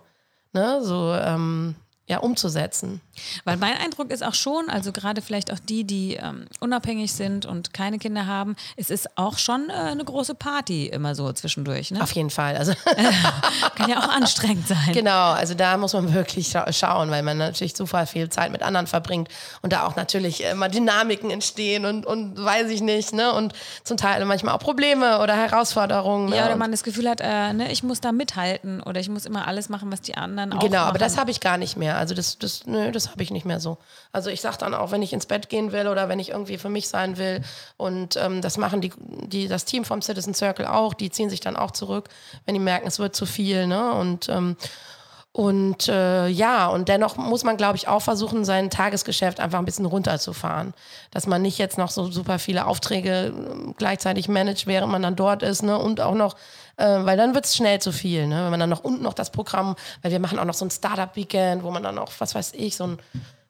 ne, 0.52 0.80
so 0.82 1.14
ähm, 1.14 1.76
ja, 2.08 2.18
umzusetzen. 2.18 3.00
Weil 3.44 3.56
mein 3.56 3.76
Eindruck 3.76 4.10
ist 4.10 4.24
auch 4.24 4.34
schon, 4.34 4.68
also 4.68 4.90
gerade 4.92 5.22
vielleicht 5.22 5.52
auch 5.52 5.58
die, 5.58 5.84
die 5.84 6.14
ähm, 6.14 6.46
unabhängig 6.60 7.12
sind 7.12 7.46
und 7.46 7.72
keine 7.72 7.98
Kinder 7.98 8.26
haben, 8.26 8.56
es 8.76 8.90
ist 8.90 9.16
auch 9.16 9.38
schon 9.38 9.70
äh, 9.70 9.72
eine 9.72 10.04
große 10.04 10.34
Party 10.34 10.86
immer 10.86 11.14
so 11.14 11.32
zwischendurch. 11.32 11.90
Ne? 11.92 12.02
Auf 12.02 12.12
jeden 12.12 12.30
Fall. 12.30 12.56
Also 12.56 12.72
Kann 13.76 13.88
ja 13.88 14.00
auch 14.00 14.08
anstrengend 14.08 14.66
sein. 14.66 14.92
Genau, 14.92 15.30
also 15.30 15.54
da 15.54 15.76
muss 15.76 15.92
man 15.92 16.12
wirklich 16.12 16.48
scha 16.48 16.70
schauen, 16.72 17.10
weil 17.10 17.22
man 17.22 17.38
natürlich 17.38 17.76
super 17.76 18.06
viel 18.06 18.28
Zeit 18.28 18.50
mit 18.50 18.62
anderen 18.62 18.86
verbringt 18.86 19.28
und 19.62 19.72
da 19.72 19.86
auch 19.86 19.94
natürlich 19.94 20.42
immer 20.42 20.68
Dynamiken 20.68 21.30
entstehen 21.30 21.84
und, 21.86 22.04
und 22.04 22.42
weiß 22.42 22.68
ich 22.70 22.80
nicht, 22.80 23.12
ne? 23.12 23.32
Und 23.32 23.52
zum 23.84 23.96
Teil 23.96 24.24
manchmal 24.24 24.54
auch 24.54 24.60
Probleme 24.60 25.20
oder 25.20 25.36
Herausforderungen. 25.36 26.30
Ne? 26.30 26.36
Ja, 26.36 26.42
ne? 26.42 26.48
oder 26.48 26.56
man 26.56 26.70
das 26.72 26.82
Gefühl 26.82 27.08
hat, 27.08 27.20
äh, 27.20 27.52
ne, 27.52 27.70
ich 27.70 27.82
muss 27.82 28.00
da 28.00 28.12
mithalten 28.12 28.82
oder 28.82 29.00
ich 29.00 29.08
muss 29.08 29.24
immer 29.24 29.46
alles 29.46 29.68
machen, 29.68 29.92
was 29.92 30.00
die 30.00 30.16
anderen 30.16 30.52
auch 30.52 30.58
Genau, 30.60 30.78
machen. 30.78 30.88
aber 30.88 30.98
das 30.98 31.16
habe 31.16 31.30
ich 31.30 31.40
gar 31.40 31.56
nicht 31.58 31.76
mehr. 31.76 31.91
Also 31.96 32.14
das, 32.14 32.38
das, 32.38 32.66
nö, 32.66 32.90
das 32.92 33.10
habe 33.10 33.22
ich 33.22 33.30
nicht 33.30 33.46
mehr 33.46 33.60
so. 33.60 33.78
Also 34.12 34.30
ich 34.30 34.40
sage 34.40 34.58
dann 34.58 34.74
auch, 34.74 34.90
wenn 34.90 35.02
ich 35.02 35.12
ins 35.12 35.26
Bett 35.26 35.48
gehen 35.48 35.72
will 35.72 35.88
oder 35.88 36.08
wenn 36.08 36.18
ich 36.18 36.30
irgendwie 36.30 36.58
für 36.58 36.68
mich 36.68 36.88
sein 36.88 37.18
will 37.18 37.42
und 37.76 38.16
ähm, 38.16 38.40
das 38.42 38.58
machen 38.58 38.80
die, 38.80 38.92
die, 38.98 39.48
das 39.48 39.64
Team 39.64 39.84
vom 39.84 40.02
Citizen 40.02 40.34
Circle 40.34 40.66
auch, 40.66 40.94
die 40.94 41.10
ziehen 41.10 41.30
sich 41.30 41.40
dann 41.40 41.56
auch 41.56 41.70
zurück, 41.70 42.08
wenn 42.46 42.54
die 42.54 42.60
merken, 42.60 42.86
es 42.86 42.98
wird 42.98 43.16
zu 43.16 43.26
viel. 43.26 43.66
Ne? 43.66 43.92
Und 43.92 44.28
ähm, 44.28 44.56
und 45.34 45.88
äh, 45.88 46.28
ja, 46.28 46.66
und 46.66 46.88
dennoch 46.88 47.16
muss 47.16 47.42
man, 47.42 47.56
glaube 47.56 47.76
ich, 47.76 47.88
auch 47.88 48.02
versuchen, 48.02 48.44
sein 48.44 48.68
Tagesgeschäft 48.68 49.40
einfach 49.40 49.58
ein 49.58 49.64
bisschen 49.64 49.86
runterzufahren. 49.86 50.74
Dass 51.10 51.26
man 51.26 51.40
nicht 51.40 51.56
jetzt 51.56 51.78
noch 51.78 51.90
so 51.90 52.10
super 52.10 52.38
viele 52.38 52.66
Aufträge 52.66 53.32
äh, 53.32 53.72
gleichzeitig 53.78 54.28
managt, 54.28 54.66
während 54.66 54.92
man 54.92 55.00
dann 55.00 55.16
dort 55.16 55.42
ist, 55.42 55.62
ne? 55.62 55.78
Und 55.78 56.02
auch 56.02 56.14
noch, 56.14 56.36
äh, 56.76 56.84
weil 56.84 57.16
dann 57.16 57.34
wird 57.34 57.46
es 57.46 57.56
schnell 57.56 57.80
zu 57.80 57.92
viel, 57.92 58.26
ne? 58.26 58.44
Wenn 58.44 58.50
man 58.50 58.60
dann 58.60 58.68
noch 58.68 58.84
unten 58.84 59.02
noch 59.02 59.14
das 59.14 59.30
Programm, 59.30 59.74
weil 60.02 60.12
wir 60.12 60.20
machen 60.20 60.38
auch 60.38 60.44
noch 60.44 60.52
so 60.52 60.66
ein 60.66 60.70
Startup-Weekend, 60.70 61.62
wo 61.62 61.70
man 61.70 61.82
dann 61.82 61.98
auch, 61.98 62.12
was 62.18 62.34
weiß 62.34 62.52
ich, 62.52 62.76
so 62.76 62.84
ein 62.84 62.98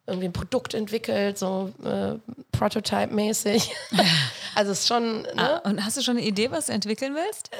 irgendwie 0.06 0.26
ein 0.26 0.32
Produkt 0.32 0.74
entwickelt, 0.74 1.38
so 1.38 1.72
äh, 1.84 2.14
Prototype-mäßig. 2.50 3.70
also 4.56 4.72
es 4.72 4.80
ist 4.80 4.88
schon. 4.88 5.22
Ne? 5.22 5.32
Ah, 5.36 5.68
und 5.68 5.84
hast 5.84 5.96
du 5.96 6.02
schon 6.02 6.16
eine 6.16 6.26
Idee, 6.26 6.50
was 6.50 6.66
du 6.66 6.72
entwickeln 6.72 7.14
willst? 7.14 7.50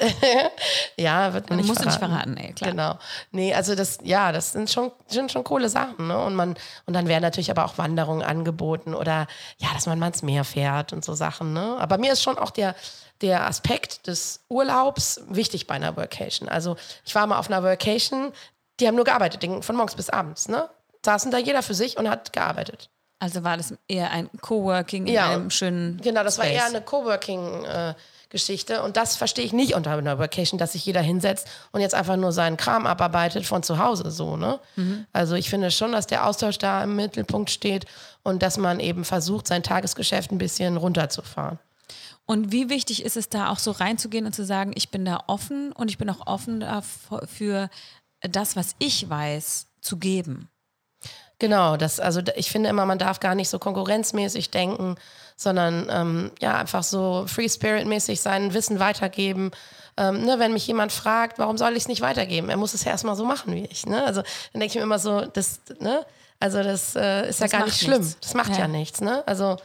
ja, 0.97 1.33
wird 1.33 1.49
man 1.49 1.57
nicht 1.57 1.67
musst 1.67 1.81
verraten. 1.81 2.01
du 2.01 2.05
nicht 2.05 2.11
verraten, 2.11 2.37
ey, 2.37 2.53
klar. 2.53 2.71
Genau. 2.71 2.99
Nee, 3.31 3.53
also 3.53 3.75
das, 3.75 3.99
ja, 4.03 4.33
das 4.33 4.51
sind 4.51 4.69
schon, 4.69 4.91
sind 5.07 5.31
schon 5.31 5.45
coole 5.45 5.69
Sachen. 5.69 6.07
Ne? 6.07 6.17
Und, 6.21 6.35
man, 6.35 6.55
und 6.85 6.93
dann 6.93 7.07
werden 7.07 7.23
natürlich 7.23 7.49
aber 7.49 7.63
auch 7.63 7.77
Wanderungen 7.77 8.23
angeboten 8.23 8.93
oder 8.93 9.27
ja, 9.59 9.69
dass 9.73 9.85
man 9.85 9.97
mal 9.97 10.07
ins 10.07 10.21
Meer 10.21 10.43
fährt 10.43 10.91
und 10.91 11.05
so 11.05 11.13
Sachen. 11.13 11.53
Ne? 11.53 11.77
Aber 11.79 11.97
mir 11.97 12.11
ist 12.11 12.21
schon 12.21 12.37
auch 12.37 12.51
der, 12.51 12.75
der 13.21 13.47
Aspekt 13.47 14.07
des 14.07 14.43
Urlaubs 14.49 15.21
wichtig 15.29 15.65
bei 15.65 15.75
einer 15.75 15.95
Workation. 15.95 16.49
Also 16.49 16.75
ich 17.05 17.15
war 17.15 17.25
mal 17.25 17.39
auf 17.39 17.47
einer 17.47 17.63
Workation, 17.63 18.33
die 18.81 18.87
haben 18.87 18.95
nur 18.95 19.05
gearbeitet, 19.05 19.43
von 19.63 19.75
morgens 19.77 19.95
bis 19.95 20.09
abends. 20.09 20.49
Ne? 20.49 20.69
Saßen 21.05 21.31
da 21.31 21.37
jeder 21.37 21.63
für 21.63 21.73
sich 21.73 21.97
und 21.97 22.09
hat 22.09 22.33
gearbeitet. 22.33 22.89
Also 23.23 23.43
war 23.45 23.55
das 23.55 23.73
eher 23.87 24.11
ein 24.11 24.29
Coworking 24.41 25.07
in 25.07 25.13
ja, 25.13 25.29
einem 25.29 25.49
schönen. 25.49 25.97
Genau, 26.03 26.25
das 26.25 26.35
Space. 26.35 26.45
war 26.45 26.51
eher 26.51 26.65
eine 26.65 26.81
Coworking-Geschichte. 26.81 28.73
Äh, 28.73 28.79
und 28.79 28.97
das 28.97 29.15
verstehe 29.15 29.45
ich 29.45 29.53
nicht 29.53 29.75
unter 29.75 29.91
einer 29.91 30.19
Vacation, 30.19 30.57
dass 30.57 30.73
sich 30.73 30.85
jeder 30.85 30.99
hinsetzt 30.99 31.47
und 31.71 31.79
jetzt 31.79 31.95
einfach 31.95 32.17
nur 32.17 32.33
seinen 32.33 32.57
Kram 32.57 32.85
abarbeitet 32.85 33.45
von 33.45 33.63
zu 33.63 33.77
Hause 33.77 34.11
so. 34.11 34.35
Ne? 34.35 34.59
Mhm. 34.75 35.05
Also 35.13 35.35
ich 35.35 35.49
finde 35.49 35.71
schon, 35.71 35.93
dass 35.93 36.05
der 36.05 36.27
Austausch 36.27 36.57
da 36.57 36.83
im 36.83 36.97
Mittelpunkt 36.97 37.49
steht 37.49 37.85
und 38.23 38.43
dass 38.43 38.57
man 38.57 38.81
eben 38.81 39.05
versucht, 39.05 39.47
sein 39.47 39.63
Tagesgeschäft 39.63 40.33
ein 40.33 40.37
bisschen 40.37 40.75
runterzufahren. 40.75 41.59
Und 42.25 42.51
wie 42.51 42.69
wichtig 42.69 43.05
ist 43.05 43.15
es 43.15 43.29
da 43.29 43.49
auch 43.49 43.59
so 43.59 43.71
reinzugehen 43.71 44.25
und 44.25 44.33
zu 44.33 44.43
sagen, 44.43 44.73
ich 44.75 44.91
bin 44.91 45.05
da 45.05 45.23
offen 45.27 45.71
und 45.71 45.89
ich 45.89 45.97
bin 45.97 46.09
auch 46.09 46.27
offen 46.27 46.59
dafür, 46.59 47.69
das, 48.19 48.57
was 48.57 48.75
ich 48.79 49.09
weiß, 49.09 49.67
zu 49.79 49.97
geben? 49.97 50.49
Genau, 51.39 51.77
das, 51.77 51.99
also 51.99 52.21
ich 52.35 52.51
finde 52.51 52.69
immer, 52.69 52.85
man 52.85 52.99
darf 52.99 53.19
gar 53.19 53.35
nicht 53.35 53.49
so 53.49 53.59
konkurrenzmäßig 53.59 54.51
denken, 54.51 54.95
sondern 55.35 55.87
ähm, 55.91 56.31
ja, 56.39 56.57
einfach 56.57 56.83
so 56.83 57.25
Free 57.27 57.49
Spirit-mäßig 57.49 58.21
sein 58.21 58.53
Wissen 58.53 58.79
weitergeben. 58.79 59.51
Ähm, 59.97 60.25
ne, 60.25 60.39
wenn 60.39 60.53
mich 60.53 60.65
jemand 60.65 60.91
fragt, 60.91 61.39
warum 61.39 61.57
soll 61.57 61.73
ich 61.73 61.83
es 61.83 61.87
nicht 61.87 62.01
weitergeben? 62.01 62.49
Er 62.49 62.57
muss 62.57 62.73
es 62.73 62.83
ja 62.83 62.91
erstmal 62.91 63.15
so 63.15 63.25
machen 63.25 63.53
wie 63.53 63.65
ich. 63.65 63.85
Ne? 63.85 64.03
Also 64.03 64.21
dann 64.21 64.59
denke 64.59 64.67
ich 64.67 64.75
mir 64.75 64.81
immer 64.81 64.99
so, 64.99 65.21
das, 65.21 65.59
ne? 65.79 66.05
Also 66.39 66.61
das 66.61 66.95
äh, 66.95 67.29
ist 67.29 67.41
das 67.41 67.51
ja 67.51 67.59
gar 67.59 67.65
nicht 67.65 67.79
schlimm. 67.79 68.01
Nichts. 68.01 68.17
Das 68.19 68.33
macht 68.33 68.51
ja, 68.51 68.59
ja 68.59 68.67
nichts, 68.67 69.01
ne? 69.01 69.23
Also 69.27 69.57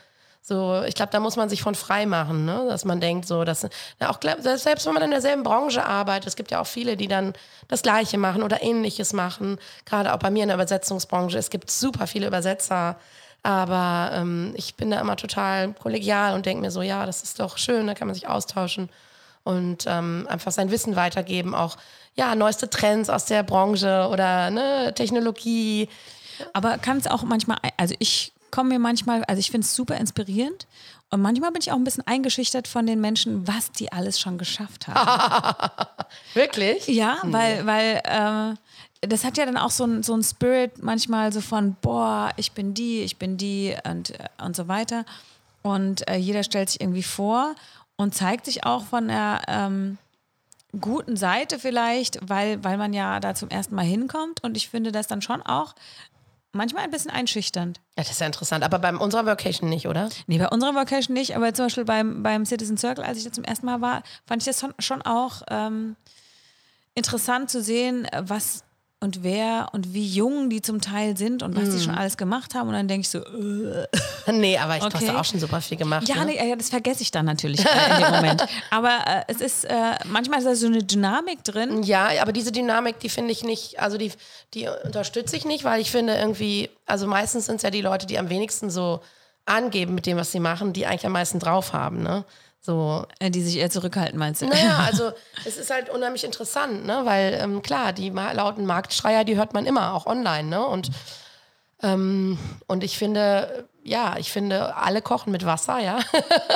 so, 0.49 0.83
ich 0.87 0.95
glaube, 0.95 1.13
da 1.13 1.21
muss 1.21 1.37
man 1.37 1.51
sich 1.51 1.61
von 1.61 1.75
frei 1.75 2.07
machen, 2.07 2.47
ne? 2.47 2.65
dass 2.71 2.87
man 2.87 3.03
denkt, 3.03 3.29
so, 3.29 3.45
dass 3.45 3.69
ja, 4.01 4.09
auch 4.09 4.19
selbst 4.39 4.87
wenn 4.87 4.95
man 4.95 5.03
in 5.03 5.11
derselben 5.11 5.43
Branche 5.43 5.85
arbeitet, 5.85 6.29
es 6.29 6.37
gibt 6.37 6.51
ja 6.51 6.63
auch 6.63 6.67
viele, 6.67 6.97
die 6.97 7.07
dann 7.07 7.35
das 7.69 7.83
Gleiche 7.83 8.17
machen 8.17 8.43
oder 8.43 8.63
Ähnliches 8.63 9.13
machen. 9.13 9.59
Gerade 9.85 10.15
auch 10.15 10.19
bei 10.19 10.31
mir 10.31 10.45
in 10.45 10.49
der 10.49 10.57
Übersetzungsbranche, 10.57 11.37
es 11.37 11.51
gibt 11.51 11.71
super 11.71 12.07
viele 12.07 12.27
Übersetzer, 12.27 12.97
aber 13.43 14.11
ähm, 14.15 14.55
ich 14.57 14.75
bin 14.75 14.91
da 14.91 14.99
immer 15.01 15.17
total 15.17 15.75
kollegial 15.75 16.35
und 16.35 16.47
denke 16.47 16.63
mir 16.63 16.71
so, 16.71 16.81
ja, 16.81 17.05
das 17.05 17.23
ist 17.23 17.39
doch 17.41 17.59
schön, 17.59 17.87
da 17.87 17.93
kann 17.93 18.09
man 18.09 18.15
sich 18.15 18.27
austauschen 18.27 18.89
und 19.45 19.85
ähm, 19.87 20.27
einfach 20.31 20.51
sein 20.51 20.71
Wissen 20.71 20.97
weitergeben, 20.97 21.55
auch 21.55 21.77
ja 22.15 22.35
neueste 22.35 22.71
Trends 22.71 23.11
aus 23.11 23.27
der 23.27 23.43
Branche 23.43 24.09
oder 24.11 24.51
ne, 24.51 24.95
Technologie. 24.95 25.91
Aber 26.55 26.79
kann 26.79 26.97
es 26.97 27.07
auch 27.07 27.23
manchmal, 27.23 27.59
also 27.77 27.95
ich 27.99 28.33
kommen 28.51 28.71
mir 28.71 28.79
manchmal, 28.79 29.25
also 29.25 29.41
ich 29.41 29.51
finde 29.51 29.65
es 29.65 29.75
super 29.75 29.97
inspirierend 29.97 30.67
und 31.11 31.23
manchmal 31.23 31.53
bin 31.53 31.63
ich 31.63 31.73
auch 31.73 31.77
ein 31.77 31.85
bisschen 31.85 32.07
eingeschüchtert 32.07 32.69
von 32.69 32.87
den 32.87 33.01
Menschen, 33.01 33.47
was 33.49 33.73
die 33.73 33.93
alles 33.93 34.21
schon 34.21 34.37
geschafft 34.37 34.89
haben. 34.89 35.71
Wirklich? 36.35 36.87
Ja, 36.87 37.19
weil, 37.25 37.65
weil 37.67 38.03
äh, 38.05 39.07
das 39.07 39.25
hat 39.25 39.39
ja 39.39 39.47
dann 39.47 39.57
auch 39.57 39.71
so 39.71 39.85
ein, 39.85 40.03
so 40.03 40.15
ein 40.15 40.23
Spirit 40.23 40.83
manchmal 40.83 41.33
so 41.33 41.41
von, 41.41 41.77
boah, 41.81 42.31
ich 42.37 42.53
bin 42.53 42.75
die, 42.75 43.01
ich 43.01 43.17
bin 43.17 43.39
die 43.39 43.75
und, 43.85 44.13
und 44.45 44.55
so 44.55 44.69
weiter. 44.69 45.07
Und 45.63 46.09
äh, 46.09 46.17
jeder 46.17 46.43
stellt 46.43 46.71
sich 46.71 46.81
irgendwie 46.81 47.03
vor 47.03 47.55
und 47.97 48.15
zeigt 48.15 48.45
sich 48.45 48.65
auch 48.65 48.85
von 48.85 49.09
der 49.09 49.43
ähm, 49.49 49.99
guten 50.79 51.17
Seite 51.17 51.59
vielleicht, 51.59 52.19
weil, 52.29 52.63
weil 52.63 52.77
man 52.77 52.93
ja 52.93 53.19
da 53.21 53.35
zum 53.35 53.49
ersten 53.49 53.75
Mal 53.75 53.85
hinkommt. 53.85 54.45
Und 54.45 54.59
ich 54.59 54.69
finde 54.69 54.93
das 54.93 55.07
dann 55.07 55.23
schon 55.23 55.41
auch 55.41 55.75
manchmal 56.53 56.85
ein 56.85 56.91
bisschen 56.91 57.11
einschüchternd. 57.11 57.79
Ja, 57.97 58.03
das 58.03 58.11
ist 58.11 58.21
ja 58.21 58.27
interessant. 58.27 58.65
Aber 58.65 58.79
bei 58.79 58.95
unserer 58.95 59.27
Vacation 59.27 59.69
nicht, 59.69 59.87
oder? 59.87 60.09
Nee, 60.27 60.39
bei 60.39 60.49
unserer 60.49 60.75
Vacation 60.75 61.15
nicht, 61.15 61.37
aber 61.37 61.53
zum 61.55 61.67
Beispiel 61.67 61.85
beim, 61.85 62.23
beim 62.23 62.47
Citizen 62.47 62.77
Circle, 62.77 63.05
als 63.05 63.19
ich 63.19 63.25
da 63.25 63.33
zum 63.33 63.45
ersten 63.45 63.67
Mal 63.67 63.81
war, 63.81 64.03
fand 64.27 64.43
ich 64.43 64.47
das 64.47 64.61
schon, 64.61 64.75
schon 64.79 65.03
auch 65.03 65.43
ähm, 65.49 65.97
interessant 66.95 67.51
zu 67.51 67.63
sehen, 67.63 68.07
was 68.19 68.65
und 69.01 69.23
wer 69.23 69.69
und 69.73 69.95
wie 69.95 70.05
jung 70.05 70.51
die 70.51 70.61
zum 70.61 70.81
Teil 70.81 71.17
sind 71.17 71.45
und 71.45 71.55
was 71.55 71.71
die 71.71 71.81
schon 71.81 71.95
alles 71.95 72.17
gemacht 72.17 72.55
haben. 72.57 72.69
Und 72.69 72.75
dann 72.75 72.89
denke 72.89 73.03
ich 73.03 73.09
so, 73.09 73.19
äh. 73.21 73.87
Nee, 74.33 74.59
aber 74.59 74.77
ich 74.77 74.83
Okay. 74.83 74.99
du 74.99 75.09
hast 75.09 75.17
auch 75.17 75.25
schon 75.25 75.39
super 75.39 75.61
viel 75.61 75.79
gemacht. 75.79 76.09
ja, 76.09 76.17
ne? 76.17 76.27
nee, 76.27 76.49
ja, 76.49 76.57
das 76.57 76.69
vergesse 76.69 77.03
ich 77.03 77.11
dann 77.13 77.25
natürlich 77.25 77.65
äh, 77.65 77.91
in 77.95 78.03
dem 78.03 78.11
Moment. 78.11 78.45
Aber 78.71 78.99
äh, 79.07 79.23
es 79.29 79.41
ist, 79.41 79.65
äh, 79.65 79.73
manchmal 80.07 80.41
ist 80.41 80.47
da 80.47 80.55
so 80.55 80.67
eine 80.67 80.83
Dynamik 80.83 81.45
drin. 81.45 81.83
Ja, 81.85 82.11
aber 82.21 82.33
diese 82.33 82.53
Dynamik, 82.53 82.99
die 82.99 83.09
finde 83.09 83.31
ich 83.33 83.45
nicht, 83.45 83.81
also 83.81 83.97
die, 83.99 84.13
die 84.55 84.69
unterstütze 84.85 85.37
ich 85.37 85.45
nicht, 85.45 85.65
weil 85.65 85.81
ich 85.81 85.91
finde 85.91 86.15
irgendwie, 86.17 86.69
also 86.87 87.07
meistens 87.07 87.47
sind 87.47 87.57
es 87.57 87.63
ja 87.63 87.71
die 87.71 87.81
Leute, 87.81 88.07
die 88.07 88.19
am 88.19 88.29
wenigsten 88.29 88.69
so 88.69 89.01
angeben 89.47 89.95
mit 89.95 90.07
dem, 90.07 90.17
was 90.19 90.33
sie 90.33 90.41
machen, 90.41 90.73
die 90.73 90.87
eigentlich 90.87 91.07
am 91.07 91.13
meisten 91.13 91.39
drauf 91.39 91.73
haben, 91.73 92.03
ne? 92.03 92.25
So, 92.69 93.07
Äh, 93.19 93.31
die 93.31 93.41
sich 93.41 93.57
eher 93.57 93.71
zurückhalten, 93.71 94.19
meinst 94.19 94.43
du? 94.43 94.47
naja, 94.47 94.77
also 94.87 95.13
es 95.47 95.57
ist 95.57 95.71
halt 95.71 95.89
unheimlich 95.89 96.23
interessant, 96.23 96.85
ne? 96.85 97.01
Weil 97.05 97.33
ähm, 97.41 97.63
klar, 97.63 97.95
die 97.95 98.11
lauten 98.11 98.67
Marktschreier, 98.67 99.25
die 99.25 99.39
hört 99.39 99.55
man 99.55 99.65
immer, 99.65 99.95
auch 99.95 100.05
online, 100.05 100.51
ne? 100.51 100.67
Und, 100.67 100.91
ähm, 101.83 102.39
und 102.67 102.85
ich 102.85 102.99
finde, 102.99 103.67
ja, 103.85 104.17
ich 104.19 104.31
finde, 104.31 104.77
alle 104.77 105.01
kochen 105.01 105.33
mit 105.33 105.47
Wasser, 105.47 105.79
ja. 105.79 105.99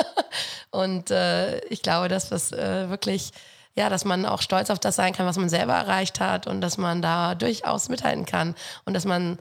und 0.69 1.09
äh, 1.09 1.57
ich 1.69 1.81
glaube, 1.81 2.09
dass 2.09 2.29
das 2.29 2.51
äh, 2.51 2.91
wirklich, 2.91 3.31
ja, 3.73 3.89
dass 3.89 4.05
man 4.05 4.27
auch 4.27 4.43
stolz 4.43 4.69
auf 4.69 4.77
das 4.77 4.95
sein 4.95 5.13
kann, 5.13 5.25
was 5.25 5.37
man 5.37 5.49
selber 5.49 5.73
erreicht 5.73 6.19
hat 6.19 6.45
und 6.45 6.61
dass 6.61 6.77
man 6.77 7.01
da 7.01 7.33
durchaus 7.33 7.89
mithalten 7.89 8.27
kann 8.27 8.53
und 8.85 8.93
dass 8.93 9.05
man 9.05 9.39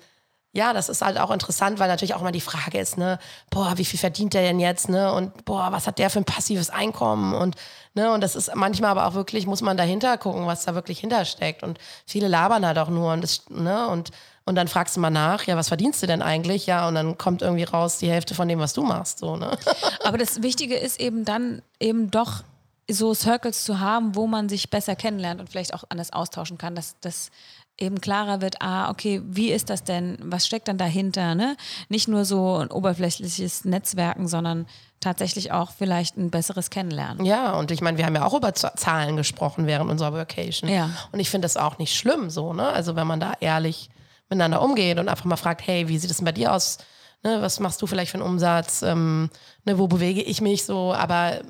ja, 0.55 0.75
das 0.75 0.91
ist 0.91 1.01
halt 1.01 1.19
auch 1.19 1.31
interessant, 1.31 1.79
weil 1.79 1.89
natürlich 1.89 2.15
auch 2.15 2.21
immer 2.21 2.33
die 2.33 2.43
Frage 2.43 2.79
ist, 2.79 2.99
ne, 2.99 3.19
boah, 3.51 3.73
wie 3.77 3.87
viel 3.87 3.99
verdient 3.99 4.35
der 4.35 4.43
denn 4.43 4.61
jetzt, 4.61 4.89
ne? 4.91 5.11
Und 5.13 5.47
boah, 5.47 5.73
was 5.73 5.87
hat 5.87 5.99
der 5.99 6.11
für 6.11 6.19
ein 6.19 6.27
passives 6.27 6.69
Einkommen? 6.69 7.33
Und, 7.33 7.57
ne, 7.95 8.13
und 8.13 8.21
das 8.21 8.37
ist 8.37 8.55
manchmal 8.55 8.91
aber 8.91 9.07
auch 9.07 9.15
wirklich, 9.15 9.47
muss 9.47 9.63
man 9.63 9.79
dahinter 9.79 10.19
gucken, 10.19 10.47
was 10.47 10.67
da 10.67 10.75
wirklich 10.75 11.01
hintersteckt. 11.01 11.63
Und 11.63 11.79
viele 12.07 12.29
labern 12.29 12.67
halt 12.67 12.77
auch 12.79 12.91
nur 12.91 13.15
und 13.15 13.23
das, 13.23 13.49
ne, 13.49 13.89
und, 13.89 14.11
und 14.45 14.55
dann 14.55 14.69
fragst 14.69 14.95
du 14.95 15.01
mal 15.01 15.09
nach, 15.09 15.45
ja, 15.45 15.57
was 15.57 15.69
verdienst 15.69 16.03
du 16.03 16.07
denn 16.07 16.21
eigentlich? 16.21 16.67
Ja, 16.67 16.87
und 16.87 16.97
dann 16.97 17.17
kommt 17.17 17.41
irgendwie 17.41 17.65
raus 17.65 17.97
die 17.99 18.11
Hälfte 18.11 18.35
von 18.35 18.47
dem, 18.47 18.59
was 18.59 18.75
du 18.75 18.83
machst, 18.83 19.21
so, 19.21 19.37
ne? 19.37 19.57
Aber 20.05 20.19
das 20.19 20.43
Wichtige 20.43 20.77
ist 20.77 21.01
eben 21.01 21.25
dann 21.25 21.63
eben 21.81 22.11
doch 22.11 22.43
so 22.91 23.15
Circles 23.15 23.65
zu 23.65 23.81
haben, 23.81 24.17
wo 24.17 24.27
man 24.27 24.51
sich 24.51 24.69
besser 24.69 24.97
kennenlernt 24.97 25.41
und 25.41 25.49
vielleicht 25.49 25.73
auch 25.73 25.85
anders 25.89 26.13
austauschen 26.13 26.59
kann, 26.59 26.75
dass 26.75 26.97
das 27.01 27.31
eben 27.83 28.01
klarer 28.01 28.41
wird, 28.41 28.63
ah, 28.63 28.91
okay, 28.91 29.21
wie 29.25 29.51
ist 29.51 29.69
das 29.71 29.85
denn, 29.85 30.17
was 30.23 30.47
steckt 30.47 30.69
dann 30.69 30.79
dahinter, 30.79 31.35
ne? 31.35 31.57
Nicht 31.89 32.09
nur 32.09 32.25
so 32.25 32.57
ein 32.57 32.71
oberflächliches 32.71 33.65
Netzwerken, 33.65 34.29
sondern 34.29 34.67
tatsächlich 35.01 35.53
auch 35.53 35.73
vielleicht 35.73 36.17
ein 36.17 36.31
besseres 36.31 36.71
Kennenlernen. 36.71 37.27
Ja, 37.27 37.53
und 37.53 37.71
ich 37.71 37.81
meine, 37.81 37.99
wir 37.99 38.07
haben 38.07 38.15
ja 38.15 38.25
auch 38.25 38.35
über 38.35 38.55
Zahlen 38.55 39.17
gesprochen 39.17 39.67
während 39.67 39.91
unserer 39.91 40.13
Vacation. 40.13 40.71
Ja. 40.71 40.91
Und 41.11 41.21
ich 41.21 41.29
finde 41.29 41.45
das 41.45 41.57
auch 41.57 41.79
nicht 41.79 41.95
schlimm 41.97 42.31
so, 42.31 42.53
ne? 42.53 42.69
Also 42.69 42.97
wenn 42.97 43.07
man 43.07 43.21
da 43.21 43.35
ehrlich 43.41 43.91
miteinander 44.31 44.63
umgeht 44.63 44.99
und 44.99 45.09
einfach 45.09 45.25
mal 45.25 45.37
fragt, 45.37 45.67
hey, 45.67 45.89
wie 45.89 45.99
sieht 45.99 46.11
es 46.11 46.19
denn 46.19 46.25
bei 46.25 46.33
dir 46.33 46.55
aus? 46.55 46.79
Ne, 47.25 47.41
was 47.41 47.61
machst 47.61 47.81
du 47.81 47.87
vielleicht 47.87 48.11
für 48.11 48.19
einen 48.19 48.27
Umsatz? 48.27 48.83
Ähm, 48.83 49.31
ne, 49.65 49.79
wo 49.79 49.87
bewege 49.87 50.21
ich 50.21 50.41
mich 50.41 50.65
so? 50.65 50.93
Aber 50.93 51.41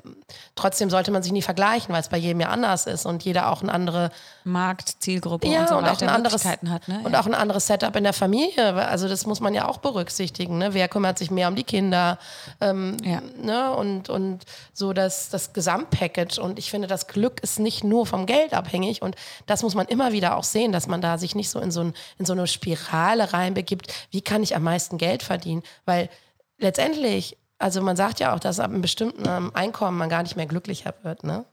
trotzdem 0.53 0.91
sollte 0.91 1.09
man 1.09 1.23
sich 1.23 1.31
nie 1.31 1.41
vergleichen, 1.41 1.91
weil 1.91 2.01
es 2.01 2.09
bei 2.09 2.17
jedem 2.17 2.41
ja 2.41 2.49
anders 2.49 2.85
ist 2.85 3.07
und 3.07 3.23
jeder 3.23 3.51
auch 3.51 3.63
eine 3.63 3.73
andere 3.73 4.11
Markt, 4.43 5.01
Zielgruppe 5.01 5.47
ja, 5.47 5.61
und 5.61 5.69
so 5.69 5.77
und 5.77 5.85
auch 5.85 5.99
ein 5.99 6.09
anderes 6.09 6.45
hat. 6.45 6.61
Ne? 6.61 6.79
und 7.03 7.13
ja. 7.13 7.19
auch 7.19 7.25
ein 7.25 7.33
anderes 7.33 7.65
Setup 7.65 7.95
in 7.95 8.03
der 8.03 8.13
Familie. 8.13 8.75
Also 8.75 9.07
das 9.07 9.25
muss 9.25 9.39
man 9.39 9.55
ja 9.55 9.67
auch 9.67 9.77
berücksichtigen. 9.77 10.59
Ne? 10.59 10.75
Wer 10.75 10.87
kümmert 10.87 11.17
sich 11.17 11.31
mehr 11.31 11.47
um 11.47 11.55
die 11.55 11.63
Kinder? 11.63 12.19
Ähm, 12.61 12.97
Ja. 13.03 13.21
ne? 13.41 13.71
Und, 13.75 14.09
und 14.09 14.43
so 14.73 14.93
das, 14.93 15.29
das 15.29 15.53
Gesamtpackage. 15.53 16.39
Und 16.39 16.59
ich 16.59 16.69
finde, 16.69 16.87
das 16.87 17.07
Glück 17.07 17.41
ist 17.41 17.59
nicht 17.59 17.83
nur 17.83 18.05
vom 18.05 18.27
Geld 18.27 18.53
abhängig. 18.53 19.01
Und 19.01 19.15
das 19.47 19.63
muss 19.63 19.73
man 19.73 19.87
immer 19.87 20.11
wieder 20.11 20.37
auch 20.37 20.43
sehen, 20.43 20.71
dass 20.71 20.85
man 20.85 21.01
da 21.01 21.17
sich 21.17 21.33
nicht 21.33 21.49
so 21.49 21.59
in 21.59 21.71
so, 21.71 21.81
ein, 21.81 21.93
in 22.19 22.25
so 22.25 22.33
eine 22.33 22.45
Spirale 22.45 23.33
reinbegibt. 23.33 23.91
Wie 24.11 24.21
kann 24.21 24.43
ich 24.43 24.55
am 24.55 24.61
meisten 24.61 24.99
Geld 24.99 25.23
verdienen? 25.23 25.62
Weil 25.85 26.09
letztendlich, 26.57 27.37
also 27.57 27.81
man 27.81 27.95
sagt 27.95 28.19
ja 28.19 28.33
auch, 28.35 28.39
dass 28.39 28.59
ab 28.59 28.71
einem 28.71 28.81
bestimmten 28.81 29.23
ähm, 29.27 29.51
Einkommen 29.53 29.97
man 29.97 30.09
gar 30.09 30.23
nicht 30.23 30.35
mehr 30.35 30.45
glücklicher 30.45 30.93
wird. 31.03 31.23
Ne? 31.23 31.45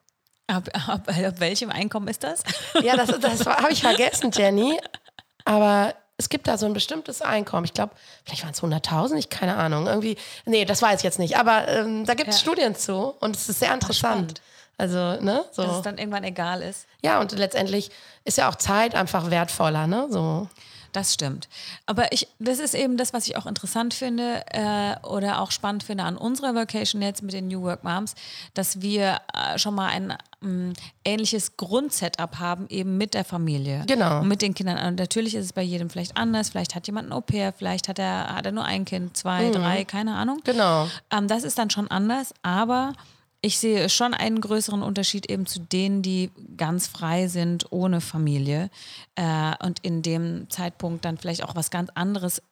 Ab, 0.47 0.69
ab, 0.89 1.09
ab 1.09 1.35
welchem 1.41 1.71
Einkommen 1.71 2.09
ist 2.09 2.25
das? 2.25 2.43
Ja, 2.83 2.97
das, 2.97 3.09
das 3.21 3.47
habe 3.47 3.73
ich 3.73 3.81
vergessen, 3.83 4.31
Jenny. 4.33 4.79
Aber 5.45 5.95
es 6.17 6.29
gibt 6.29 6.49
da 6.49 6.59
so 6.59 6.67
ein 6.67 6.73
bestimmtes 6.75 7.23
Einkommen. 7.23 7.65
Ich 7.65 7.73
glaube, 7.73 7.95
vielleicht 8.25 8.43
waren 8.45 8.53
es 8.53 8.63
100.000, 8.63 9.17
ich 9.17 9.31
keine 9.31 9.57
Ahnung. 9.57 9.87
Irgendwie, 9.87 10.17
nee, 10.45 10.65
das 10.65 10.83
weiß 10.83 11.01
ich 11.01 11.05
jetzt 11.05 11.19
nicht. 11.19 11.39
Aber 11.39 11.67
ähm, 11.69 12.05
da 12.05 12.15
gibt 12.15 12.29
es 12.31 12.37
Ja. 12.37 12.43
Studien 12.43 12.75
zu 12.75 13.15
und 13.21 13.37
es 13.37 13.49
ist 13.49 13.61
sehr 13.61 13.73
interessant. 13.73 14.41
Also, 14.77 14.97
ne, 14.97 15.45
Dass 15.57 15.67
es 15.67 15.77
so. 15.77 15.83
dann 15.83 15.99
irgendwann 15.99 16.25
egal 16.25 16.63
ist. 16.63 16.87
Ja, 17.03 17.21
und 17.21 17.33
letztendlich 17.33 17.91
ist 18.25 18.39
ja 18.39 18.49
auch 18.49 18.55
Zeit 18.55 18.95
einfach 18.95 19.31
wertvoller, 19.31 19.87
ne? 19.87 20.07
So. 20.11 20.49
Das 20.93 21.15
stimmt. 21.15 21.49
Aber 21.87 22.13
ich, 22.13 22.27
das 22.39 22.59
ist 22.59 22.75
eben 22.75 22.97
das, 22.97 23.13
was 23.13 23.27
ich 23.29 23.37
auch 23.37 23.47
interessant 23.47 23.95
finde 23.95 24.45
äh, 24.51 24.97
oder 25.07 25.41
auch 25.41 25.51
spannend 25.51 25.85
finde 25.85 26.05
an 26.05 26.17
unserer 26.17 26.55
Vacation 26.55 27.01
jetzt 27.03 27.23
mit 27.23 27.33
den 27.33 27.49
New 27.49 27.63
Work 27.63 27.85
Moms, 27.85 28.15
dass 28.55 28.81
wir 28.81 29.21
äh, 29.33 29.59
schon 29.59 29.75
mal 29.75 29.89
ein 29.89 30.15
ähm, 30.43 30.73
ähnliches 31.05 31.57
Grundsetup 31.57 32.39
haben, 32.39 32.67
eben 32.69 32.99
mit 32.99 33.15
der 33.15 33.25
Familie. 33.25 33.85
Genau. 33.87 34.21
Und 34.21 34.29
mit 34.29 34.43
den 34.43 34.55
Kindern. 34.55 34.85
Und 34.87 34.99
natürlich 34.99 35.35
ist 35.35 35.45
es 35.45 35.53
bei 35.53 35.63
jedem 35.63 35.91
vielleicht 35.91 36.17
anders. 36.17 36.51
Vielleicht 36.51 36.75
hat 36.75 36.87
jemand 36.87 37.09
ein 37.09 37.13
Au-pair, 37.13 37.53
vielleicht 37.53 37.89
hat 37.89 37.99
er, 37.99 38.35
hat 38.35 38.47
er 38.47 38.53
nur 38.53 38.65
ein 38.65 38.85
Kind, 38.85 39.17
zwei, 39.17 39.51
drei, 39.51 39.85
keine 39.85 40.15
Ahnung. 40.15 40.41
Genau. 40.45 40.89
Ähm, 41.11 41.29
das 41.29 41.45
ist 41.45 41.59
dann 41.59 41.71
schon 41.71 41.89
anders, 41.91 42.35
aber 42.43 42.95
ich 43.43 43.59
sehe 43.59 43.89
schon 43.89 44.15
einen 44.15 44.41
größeren 44.41 44.83
Unterschied 44.83 45.31
eben 45.31 45.47
zu 45.47 45.61
denen, 45.61 46.03
die 46.03 46.31
ganz 46.57 46.87
frei 46.87 47.27
sind, 47.29 47.73
ohne 47.73 48.01
Familie 48.01 48.71
äh, 49.15 49.53
und 49.65 49.79
in 49.81 50.03
dem 50.03 50.51
Zeitpunkt 50.51 51.05
dann 51.05 51.17
vielleicht 51.17 51.45
auch 51.45 51.55
was 51.55 51.71
ganz 51.71 51.91
anderes 51.95 52.43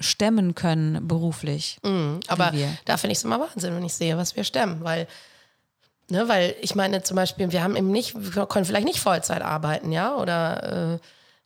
stemmen 0.00 0.54
können 0.54 1.06
beruflich. 1.06 1.78
Aber 2.26 2.52
Wie 2.52 2.58
wir. 2.58 2.78
da 2.86 2.96
finde 2.96 3.12
ich 3.12 3.18
es 3.18 3.24
immer 3.24 3.40
Wahnsinn, 3.40 3.74
wenn 3.74 3.84
ich 3.84 3.94
sehe, 3.94 4.16
was 4.16 4.34
wir 4.34 4.42
stemmen. 4.42 4.82
Weil, 4.82 5.06
ne, 6.10 6.28
weil 6.28 6.56
ich 6.60 6.74
meine 6.74 7.02
zum 7.02 7.14
Beispiel, 7.16 7.52
wir 7.52 7.62
haben 7.62 7.76
eben 7.76 7.92
nicht, 7.92 8.14
wir 8.16 8.46
können 8.46 8.64
vielleicht 8.64 8.86
nicht 8.86 9.00
Vollzeit 9.00 9.42
arbeiten, 9.42 9.92
ja, 9.92 10.16
oder 10.16 10.94
äh, 10.94 10.98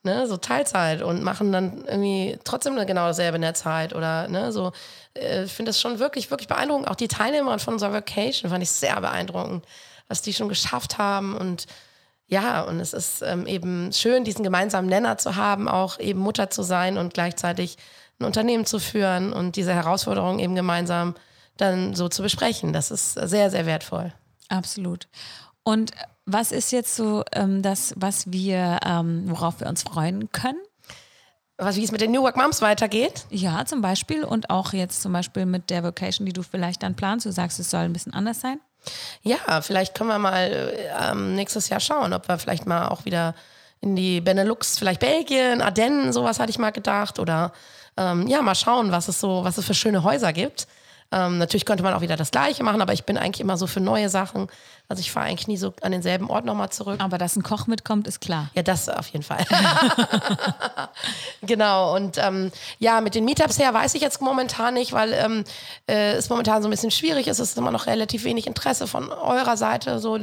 ne, 0.07 0.27
so 0.27 0.39
Teilzeit 0.39 1.03
und 1.03 1.23
machen 1.23 1.53
dann 1.53 1.85
irgendwie 1.87 2.39
trotzdem 2.45 2.75
genau 2.87 3.07
dasselbe 3.07 3.37
in 3.37 3.43
der 3.43 3.55
Zeit 3.55 3.95
oder 3.95 4.29
ne, 4.29 4.53
so. 4.53 4.73
Äh, 5.15 5.45
Ich 5.45 5.53
finde 5.53 5.69
das 5.71 5.81
schon 5.81 5.99
wirklich, 5.99 6.31
wirklich 6.31 6.49
beeindruckend. 6.49 6.89
Auch 6.89 6.95
die 6.97 7.09
Teilnehmer 7.09 7.59
von 7.59 7.75
unserer 7.75 7.93
Vacation 7.93 8.51
fand 8.51 8.63
ich 8.63 8.71
sehr 8.71 8.99
beeindruckend, 9.01 9.67
was 10.09 10.23
die 10.23 10.33
schon 10.33 10.49
geschafft 10.49 10.97
haben 10.97 11.37
und 11.37 11.67
ja, 12.29 12.63
und 12.63 12.81
es 12.81 12.93
ist 12.93 13.23
ähm, 13.23 13.47
eben 13.47 13.93
schön, 13.93 14.25
diesen 14.25 14.43
gemeinsamen 14.43 14.89
Nenner 14.89 15.17
zu 15.17 15.37
haben, 15.37 15.69
auch 15.69 16.01
eben 16.01 16.19
Mutter 16.19 16.51
zu 16.51 16.65
sein 16.65 16.99
und 16.99 17.15
gleichzeitig 17.15 17.77
ein 18.19 18.25
Unternehmen 18.25 18.67
zu 18.67 18.81
führen 18.81 19.33
und 19.33 19.55
diese 19.55 19.73
Herausforderungen 19.73 20.41
eben 20.41 20.57
gemeinsam 20.57 21.15
dann 21.57 21.95
so 21.95 22.09
zu 22.09 22.23
besprechen. 22.23 22.73
Das 22.73 22.91
ist 22.91 23.15
sehr, 23.15 23.51
sehr 23.51 23.65
wertvoll. 23.67 24.13
Absolut. 24.49 25.07
Und 25.67 25.91
was 26.27 26.53
ist 26.53 26.71
jetzt 26.71 26.95
so 26.95 27.25
ähm, 27.33 27.61
das, 27.61 27.93
was 27.97 28.31
wir, 28.31 28.79
ähm, 28.87 29.25
worauf 29.27 29.59
wir 29.59 29.67
uns 29.67 29.83
freuen 29.83 30.31
können? 30.31 30.61
Was, 31.59 31.75
wie 31.75 31.83
es 31.83 31.91
mit 31.91 32.01
den 32.01 32.13
New 32.13 32.23
Work 32.23 32.37
Moms 32.37 32.63
weitergeht? 32.63 33.27
Ja, 33.31 33.65
zum 33.65 33.83
Beispiel 33.83 34.23
und 34.23 34.49
auch 34.49 34.73
jetzt 34.73 35.03
zum 35.03 35.13
Beispiel 35.13 35.45
mit 35.45 35.71
der 35.71 35.83
Vocation, 35.83 36.25
die 36.25 36.33
du 36.33 36.45
vielleicht 36.45 36.85
dann 36.85 36.95
planst. 36.95 37.27
Du 37.27 37.33
sagst, 37.33 37.59
es 37.59 37.69
soll 37.69 37.81
ein 37.81 37.93
bisschen 37.93 38.15
anders 38.15 38.41
sein. 38.41 38.61
Ja, 39.23 39.61
vielleicht 39.61 39.97
können 39.97 40.11
wir 40.11 40.21
mal 40.21 40.73
ähm, 41.03 41.35
nächstes 41.35 41.69
Jahr 41.69 41.81
schauen, 41.81 42.13
ob 42.13 42.29
wir 42.29 42.39
vielleicht 42.39 42.67
mal 42.67 42.87
auch 42.87 43.05
wieder 43.05 43.35
in 43.81 43.97
die 43.97 44.21
Benelux, 44.21 44.79
vielleicht 44.79 45.01
Belgien, 45.01 45.61
Ardennen, 45.61 46.13
sowas 46.13 46.39
hatte 46.39 46.51
ich 46.51 46.61
mal 46.61 46.71
gedacht. 46.71 47.19
Oder 47.19 47.53
ähm, 47.97 48.29
ja, 48.29 48.41
mal 48.41 48.55
schauen, 48.55 48.93
was 48.93 49.09
es 49.09 49.19
so, 49.19 49.43
was 49.43 49.59
es 49.59 49.67
für 49.67 49.75
schöne 49.75 50.05
Häuser 50.05 50.33
gibt. 50.33 50.69
Ähm, 51.13 51.39
natürlich 51.39 51.65
könnte 51.65 51.83
man 51.83 51.95
auch 51.95 52.01
wieder 52.01 52.17
das 52.17 52.31
Gleiche 52.31 52.65
machen, 52.65 52.81
aber 52.81 52.93
ich 52.93 53.05
bin 53.05 53.17
eigentlich 53.17 53.41
immer 53.41 53.57
so 53.57 53.67
für 53.67 53.81
neue 53.81 54.09
Sachen. 54.09 54.49
Also 54.89 55.01
ich 55.01 55.11
fahre 55.11 55.27
eigentlich 55.27 55.49
nie 55.49 55.57
so 55.57 55.73
an 55.83 55.93
denselben 55.93 56.31
Ort 56.31 56.45
nochmal 56.45 56.71
zurück. 56.71 57.01
Aber 57.01 57.19
dass 57.19 57.37
ein 57.37 57.43
Koch 57.43 57.67
mitkommt, 57.67 58.07
ist 58.07 58.21
klar. 58.21 58.51
Ja, 58.55 58.63
das 58.63 58.89
auf 58.89 59.09
jeden 59.09 59.25
Fall. 59.25 59.45
genau. 61.43 61.95
Und 61.95 62.19
ähm, 62.19 62.51
ja, 62.79 63.01
mit 63.01 63.15
den 63.15 63.25
Meetups 63.25 63.59
her 63.59 63.73
weiß 63.73 63.95
ich 63.95 64.03
jetzt 64.03 64.21
momentan 64.21 64.75
nicht, 64.75 64.93
weil 64.93 65.13
ähm, 65.13 65.45
äh, 65.89 66.13
es 66.13 66.29
momentan 66.29 66.63
so 66.63 66.69
ein 66.69 66.71
bisschen 66.71 66.91
schwierig 66.91 67.29
ist. 67.29 67.39
Es 67.39 67.51
ist 67.51 67.59
immer 67.59 67.73
noch 67.73 67.87
relativ 67.87 68.25
wenig 68.25 68.47
Interesse 68.47 68.87
von 68.87 69.11
eurer 69.11 69.57
Seite, 69.57 69.99
so 70.01 70.19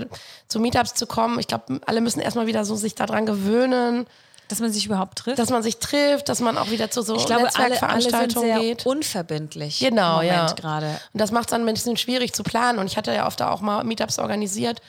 zu 0.48 0.60
Meetups 0.60 0.94
zu 0.94 1.08
kommen. 1.08 1.40
Ich 1.40 1.48
glaube, 1.48 1.82
alle 1.86 2.02
müssen 2.02 2.20
erstmal 2.20 2.48
wieder 2.48 2.66
so 2.66 2.76
sich 2.76 2.96
daran 2.96 3.26
gewöhnen, 3.26 4.06
Dass 4.54 4.60
man 4.60 4.72
sich 4.72 4.86
überhaupt 4.86 5.18
trifft. 5.18 5.40
dass 5.40 5.50
man 5.50 5.64
sich 5.64 5.78
trifft, 5.78 6.30
dass 6.30 6.40
man 6.40 6.58
auch 6.60 6.70
wieder 6.70 6.92
zu 6.92 7.02
so 7.02 7.16
ich 7.16 7.26
glaube, 7.26 7.50
alle, 7.56 7.56
alle 7.56 7.74
sind 7.74 7.82
Netzwerkveranstaltungen 7.82 8.50
sehr 8.50 8.60
geht. 8.60 8.86
unverbindlich 8.86 9.80
Genau, 9.80 10.22
ja. 10.22 10.52
gerade. 10.54 11.00
Und 11.12 11.20
das 11.20 11.32
macht 11.32 11.46
es 11.46 11.52
dann 11.52 11.68
ein 11.68 11.74
bisschen 11.74 11.98
schwierig 11.98 12.34
zu 12.34 12.44
planen. 12.44 12.78
Und 12.78 12.86
ich 12.86 12.98
hatte 12.98 13.12
ja 13.14 13.26
oft 13.26 13.42
auch 13.42 13.62
mal 13.62 13.84
Meetups 13.84 14.20
organisiert, 14.20 14.80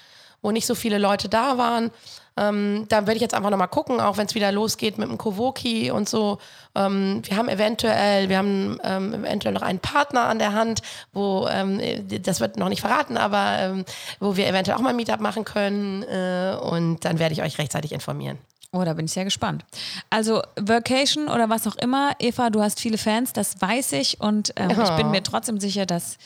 wo 0.43 0.51
nicht 0.51 0.67
so 0.67 0.75
viele 0.75 0.99
Leute 0.99 1.31
da 1.31 1.57
waren. 1.57 1.91
Ähm, 2.37 2.87
da 2.89 3.07
werde 3.07 3.15
ich 3.15 3.21
jetzt 3.21 3.35
einfach 3.35 3.51
nochmal 3.51 3.69
gucken, 3.69 4.01
auch 4.01 4.17
wenn 4.17 4.27
es 4.27 4.35
wieder 4.35 4.51
losgeht 4.51 4.99
mit 4.99 5.09
dem 5.09 5.19
Kovoki 5.19 5.91
und 5.91 6.09
so. 6.09 6.39
Ähm, 6.75 7.23
wir 7.25 7.37
haben 7.37 7.49
eventuell, 7.49 8.29
wir 8.29 8.39
haben 8.39 8.79
ähm, 8.83 9.15
eventuell 9.15 9.55
noch 9.55 9.63
einen 9.63 9.79
Partner 9.79 10.25
an 10.25 10.41
der 10.41 10.53
Hand, 10.53 10.83
wo, 11.13 11.47
ähm, 11.49 11.81
das 12.23 12.41
wird 12.41 12.57
noch 12.57 12.69
nicht 12.69 12.81
verraten, 12.81 13.17
aber 13.17 13.59
ähm, 13.61 13.85
wo 14.19 14.37
wir 14.37 14.49
eventuell 14.49 14.77
auch 14.77 14.83
mal 14.83 14.91
ein 14.91 14.97
Meetup 14.97 15.21
machen 15.21 15.45
können. 15.45 16.03
Äh, 16.03 16.57
und 16.61 17.05
dann 17.05 17.19
werde 17.21 17.35
ich 17.35 17.43
euch 17.43 17.59
rechtzeitig 17.59 17.93
informieren. 17.93 18.39
Oh, 18.75 18.85
da 18.85 18.95
bin 18.95 19.05
ich 19.07 19.13
sehr 19.13 19.25
gespannt. 19.25 19.65
Also 20.11 20.43
Vacation 20.57 21.29
oder 21.29 21.49
was 21.49 21.67
auch 21.69 21.77
immer, 21.77 22.13
Eva, 22.19 22.51
du 22.51 22.61
hast 22.61 22.81
viele 22.81 22.99
Fans, 22.99 23.33
das 23.33 23.61
weiß 23.61 23.93
ich 23.93 24.21
und 24.21 24.53
ähm, 24.57 24.73
oh. 24.77 24.83
ich 24.83 24.91
bin 24.97 25.13
mir 25.13 25.23
trotzdem 25.23 25.61
sicher, 25.61 25.87
dass 25.87 26.19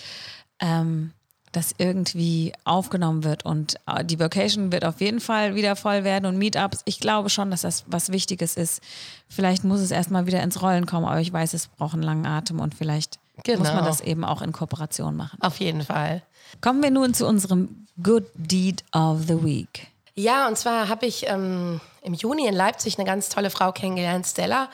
ähm, 0.59 1.13
das 1.53 1.75
irgendwie 1.77 2.55
aufgenommen 2.65 3.23
wird 3.23 3.45
und 3.45 3.77
äh, 3.87 4.03
die 4.03 4.19
Vacation 4.19 4.73
wird 4.73 4.87
auf 4.87 5.03
jeden 5.03 5.21
Fall 5.21 5.57
wieder 5.57 5.77
voll 5.77 6.05
werden 6.05 6.25
und 6.25 6.39
Meetups. 6.39 6.81
Ich 6.87 7.01
glaube 7.01 7.29
schon, 7.29 7.51
dass 7.51 7.61
das 7.61 7.85
was 7.87 8.13
Wichtiges 8.13 8.57
ist. 8.57 8.83
Vielleicht 9.29 9.65
muss 9.65 9.81
es 9.81 9.91
erstmal 9.91 10.27
wieder 10.27 10.43
ins 10.43 10.63
Rollen 10.63 10.87
kommen, 10.87 11.05
aber 11.05 11.21
ich 11.21 11.33
weiß, 11.33 11.53
es 11.53 11.67
braucht 11.67 11.95
einen 11.95 12.03
langen 12.03 12.25
Atem 12.25 12.61
und 12.61 12.75
vielleicht 12.75 13.19
genau. 13.45 13.59
muss 13.59 13.73
man 13.75 13.85
das 13.85 14.01
eben 14.01 14.25
auch 14.25 14.41
in 14.41 14.53
Kooperation 14.53 15.17
machen. 15.17 15.39
Auf 15.43 15.61
jeden 15.61 15.83
Fall. 15.83 16.23
Kommen 16.63 16.83
wir 16.83 16.91
nun 16.91 17.13
zu 17.13 17.27
unserem 17.27 17.87
Good 18.03 18.25
Deed 18.35 18.85
of 18.93 19.25
the 19.27 19.45
Week. 19.45 19.89
Ja, 20.15 20.49
und 20.49 20.57
zwar 20.57 20.89
habe 20.89 21.07
ich 21.07 21.27
ähm, 21.29 21.81
im 22.09 22.15
Juni 22.15 22.47
in 22.47 22.55
Leipzig 22.55 22.99
eine 22.99 23.07
ganz 23.07 23.29
tolle 23.29 23.51
Frau 23.51 23.71
kennengelernt, 23.71 24.27
Stella. 24.27 24.69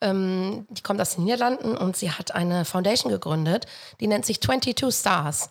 Ähm, 0.00 0.66
die 0.70 0.82
kommt 0.82 1.00
aus 1.00 1.16
den 1.16 1.24
Niederlanden 1.24 1.76
und 1.76 1.96
sie 1.96 2.10
hat 2.10 2.34
eine 2.34 2.64
Foundation 2.64 3.10
gegründet, 3.10 3.66
die 4.00 4.06
nennt 4.06 4.26
sich 4.26 4.40
22 4.40 4.94
Stars. 4.94 5.50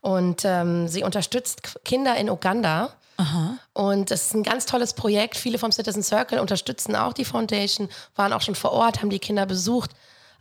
Und 0.00 0.42
ähm, 0.44 0.88
sie 0.88 1.04
unterstützt 1.04 1.78
Kinder 1.84 2.16
in 2.16 2.28
Uganda. 2.28 2.90
Aha. 3.16 3.56
Und 3.72 4.10
das 4.10 4.26
ist 4.26 4.34
ein 4.34 4.42
ganz 4.42 4.66
tolles 4.66 4.94
Projekt. 4.94 5.36
Viele 5.36 5.58
vom 5.58 5.70
Citizen 5.70 6.02
Circle 6.02 6.40
unterstützen 6.40 6.96
auch 6.96 7.12
die 7.12 7.24
Foundation, 7.24 7.88
waren 8.16 8.32
auch 8.32 8.40
schon 8.40 8.56
vor 8.56 8.72
Ort, 8.72 9.00
haben 9.00 9.10
die 9.10 9.20
Kinder 9.20 9.46
besucht. 9.46 9.92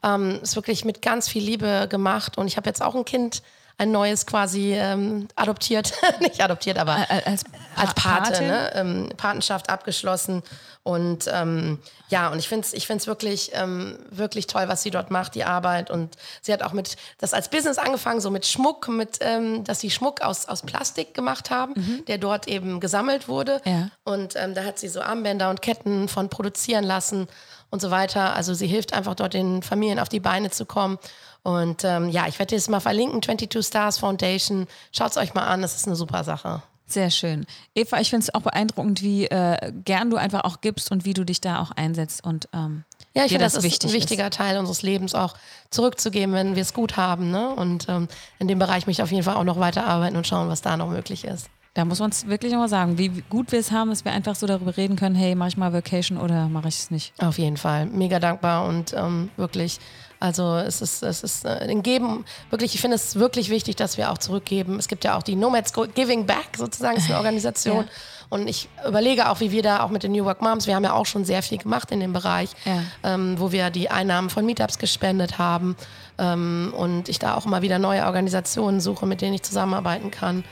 Ähm, 0.01 0.39
ist 0.41 0.55
wirklich 0.55 0.83
mit 0.83 1.03
ganz 1.03 1.29
viel 1.29 1.43
Liebe 1.43 1.87
gemacht. 1.87 2.39
Und 2.39 2.47
ich 2.47 2.57
habe 2.57 2.67
jetzt 2.67 2.81
auch 2.81 2.95
ein 2.95 3.05
Kind 3.05 3.43
ein 3.81 3.91
neues 3.91 4.27
quasi 4.27 4.73
ähm, 4.75 5.27
adoptiert, 5.35 5.93
nicht 6.19 6.43
adoptiert, 6.43 6.77
aber 6.77 6.97
als, 7.09 7.43
als 7.75 7.93
Pate, 7.95 8.43
ne? 8.43 8.71
ähm, 8.75 9.09
Patenschaft 9.17 9.71
abgeschlossen. 9.71 10.43
Und 10.83 11.25
ähm, 11.31 11.79
ja, 12.09 12.29
und 12.29 12.37
ich 12.37 12.47
finde 12.47 12.67
es 12.67 12.73
ich 12.73 12.85
find's 12.85 13.07
wirklich, 13.07 13.51
ähm, 13.55 13.97
wirklich 14.11 14.45
toll, 14.45 14.67
was 14.67 14.83
sie 14.83 14.91
dort 14.91 15.09
macht, 15.09 15.33
die 15.33 15.45
Arbeit. 15.45 15.89
Und 15.89 16.15
sie 16.43 16.53
hat 16.53 16.61
auch 16.61 16.73
mit 16.73 16.95
das 17.17 17.33
als 17.33 17.49
Business 17.49 17.79
angefangen, 17.79 18.21
so 18.21 18.29
mit 18.29 18.45
Schmuck, 18.45 18.87
mit, 18.87 19.17
ähm, 19.21 19.63
dass 19.63 19.79
sie 19.79 19.89
Schmuck 19.89 20.21
aus, 20.21 20.47
aus 20.47 20.61
Plastik 20.61 21.15
gemacht 21.15 21.49
haben, 21.49 21.73
mhm. 21.75 22.05
der 22.05 22.19
dort 22.19 22.47
eben 22.47 22.79
gesammelt 22.79 23.27
wurde. 23.27 23.61
Ja. 23.65 23.89
Und 24.03 24.35
ähm, 24.35 24.53
da 24.53 24.63
hat 24.63 24.77
sie 24.77 24.89
so 24.89 25.01
Armbänder 25.01 25.49
und 25.49 25.63
Ketten 25.63 26.07
von 26.07 26.29
produzieren 26.29 26.83
lassen 26.83 27.27
und 27.71 27.81
so 27.81 27.89
weiter. 27.89 28.35
Also 28.35 28.53
sie 28.53 28.67
hilft 28.67 28.93
einfach 28.93 29.15
dort 29.15 29.33
den 29.33 29.63
Familien 29.63 29.97
auf 29.97 30.09
die 30.09 30.19
Beine 30.19 30.51
zu 30.51 30.65
kommen. 30.65 30.99
Und 31.43 31.83
ähm, 31.83 32.09
ja, 32.09 32.27
ich 32.27 32.37
werde 32.39 32.55
das 32.55 32.69
mal 32.69 32.79
verlinken, 32.79 33.21
22 33.21 33.65
Stars 33.65 33.97
Foundation. 33.97 34.67
Schaut 34.91 35.11
es 35.11 35.17
euch 35.17 35.33
mal 35.33 35.45
an, 35.45 35.61
das 35.61 35.75
ist 35.75 35.87
eine 35.87 35.95
super 35.95 36.23
Sache. 36.23 36.61
Sehr 36.85 37.09
schön. 37.09 37.45
Eva, 37.73 38.01
ich 38.01 38.09
finde 38.09 38.25
es 38.25 38.33
auch 38.33 38.41
beeindruckend, 38.41 39.01
wie 39.01 39.25
äh, 39.25 39.71
gern 39.85 40.09
du 40.09 40.17
einfach 40.17 40.43
auch 40.43 40.61
gibst 40.61 40.91
und 40.91 41.05
wie 41.05 41.13
du 41.13 41.23
dich 41.23 41.39
da 41.39 41.61
auch 41.61 41.71
einsetzt 41.71 42.23
und 42.23 42.49
ähm, 42.53 42.83
ja, 43.13 43.25
ich 43.25 43.31
finde, 43.31 43.43
das, 43.43 43.53
das 43.53 43.65
ist 43.65 43.83
ein 43.83 43.91
wichtiger 43.91 44.27
ist. 44.27 44.35
Teil 44.35 44.57
unseres 44.57 44.83
Lebens, 44.83 45.15
auch 45.15 45.35
zurückzugeben, 45.69 46.33
wenn 46.33 46.55
wir 46.55 46.61
es 46.61 46.73
gut 46.73 46.95
haben. 46.95 47.29
Ne? 47.29 47.53
Und 47.53 47.87
ähm, 47.89 48.07
in 48.39 48.47
dem 48.47 48.57
Bereich 48.57 48.87
möchte 48.87 49.01
ich 49.01 49.03
auf 49.03 49.11
jeden 49.11 49.23
Fall 49.23 49.35
auch 49.35 49.43
noch 49.43 49.59
weiterarbeiten 49.59 50.15
und 50.15 50.27
schauen, 50.27 50.47
was 50.47 50.61
da 50.61 50.77
noch 50.77 50.87
möglich 50.87 51.25
ist. 51.25 51.49
Da 51.73 51.85
muss 51.85 51.99
man 51.99 52.11
es 52.11 52.27
wirklich 52.27 52.51
nochmal 52.51 52.69
sagen, 52.69 52.97
wie 52.97 53.09
gut 53.29 53.51
wir 53.51 53.59
es 53.59 53.71
haben, 53.71 53.89
dass 53.89 54.05
wir 54.05 54.11
einfach 54.11 54.35
so 54.35 54.47
darüber 54.47 54.75
reden 54.75 54.97
können, 54.97 55.15
hey, 55.15 55.35
mache 55.35 55.49
ich 55.49 55.57
mal 55.57 55.71
Vacation 55.73 56.17
oder 56.17 56.47
mache 56.47 56.67
ich 56.67 56.75
es 56.79 56.91
nicht. 56.91 57.13
Auf 57.21 57.37
jeden 57.37 57.57
Fall. 57.57 57.85
Mega 57.85 58.19
dankbar 58.19 58.65
und 58.65 58.93
ähm, 58.93 59.29
wirklich 59.37 59.79
also 60.21 60.55
es 60.55 60.81
ist, 60.81 61.01
es 61.01 61.23
ist 61.23 61.45
äh, 61.45 61.49
ein 61.49 61.81
Geben, 61.81 62.25
wirklich, 62.51 62.75
ich 62.75 62.81
finde 62.81 62.95
es 62.95 63.15
wirklich 63.15 63.49
wichtig, 63.49 63.75
dass 63.75 63.97
wir 63.97 64.11
auch 64.11 64.19
zurückgeben. 64.19 64.77
Es 64.77 64.87
gibt 64.87 65.03
ja 65.03 65.17
auch 65.17 65.23
die 65.23 65.35
Nomads 65.35 65.73
Giving 65.73 66.27
Back 66.27 66.57
sozusagen, 66.57 66.97
ist 66.97 67.09
eine 67.09 67.17
Organisation. 67.17 67.85
Ja. 67.85 67.91
Und 68.29 68.47
ich 68.47 68.69
überlege 68.87 69.29
auch, 69.29 69.39
wie 69.39 69.51
wir 69.51 69.63
da 69.63 69.81
auch 69.81 69.89
mit 69.89 70.03
den 70.03 70.11
New 70.13 70.23
Work 70.23 70.41
Moms, 70.41 70.67
wir 70.67 70.75
haben 70.75 70.83
ja 70.83 70.93
auch 70.93 71.07
schon 71.07 71.25
sehr 71.25 71.41
viel 71.41 71.57
gemacht 71.57 71.91
in 71.91 71.99
dem 71.99 72.13
Bereich, 72.13 72.51
ja. 72.65 72.83
ähm, 73.03 73.35
wo 73.39 73.51
wir 73.51 73.71
die 73.71 73.89
Einnahmen 73.89 74.29
von 74.29 74.45
Meetups 74.45 74.77
gespendet 74.77 75.39
haben. 75.39 75.75
Ähm, 76.17 76.71
und 76.77 77.09
ich 77.09 77.17
da 77.17 77.35
auch 77.35 77.45
immer 77.45 77.63
wieder 77.63 77.79
neue 77.79 78.05
Organisationen 78.05 78.79
suche, 78.79 79.07
mit 79.07 79.21
denen 79.21 79.33
ich 79.33 79.43
zusammenarbeiten 79.43 80.11
kann. 80.11 80.43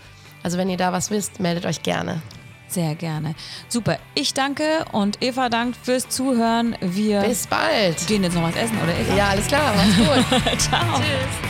Also 0.42 0.58
wenn 0.58 0.70
ihr 0.70 0.78
da 0.78 0.92
was 0.92 1.12
wisst, 1.12 1.40
meldet 1.40 1.66
euch 1.66 1.84
gerne. 1.84 2.22
Sehr 2.70 2.96
gerne. 2.96 3.36
Super. 3.68 3.98
Ich 4.16 4.34
danke 4.34 4.86
und 4.92 5.22
Eva 5.22 5.50
dankt 5.50 5.78
fürs 5.84 6.08
Zuhören. 6.08 6.76
Wir 6.82 7.22
bis 7.22 7.48
bald. 7.48 8.06
Gehen 8.08 8.24
jetzt 8.24 8.36
noch 8.36 8.44
was 8.44 8.56
essen, 8.56 8.78
oder 8.82 8.94
Eva? 8.98 9.16
Ja, 9.16 9.30
alles 9.30 9.48
klar. 9.48 9.74
Mach's 9.76 9.98
gut. 9.98 10.60
Ciao. 10.60 10.96
Tschüss. 10.98 11.50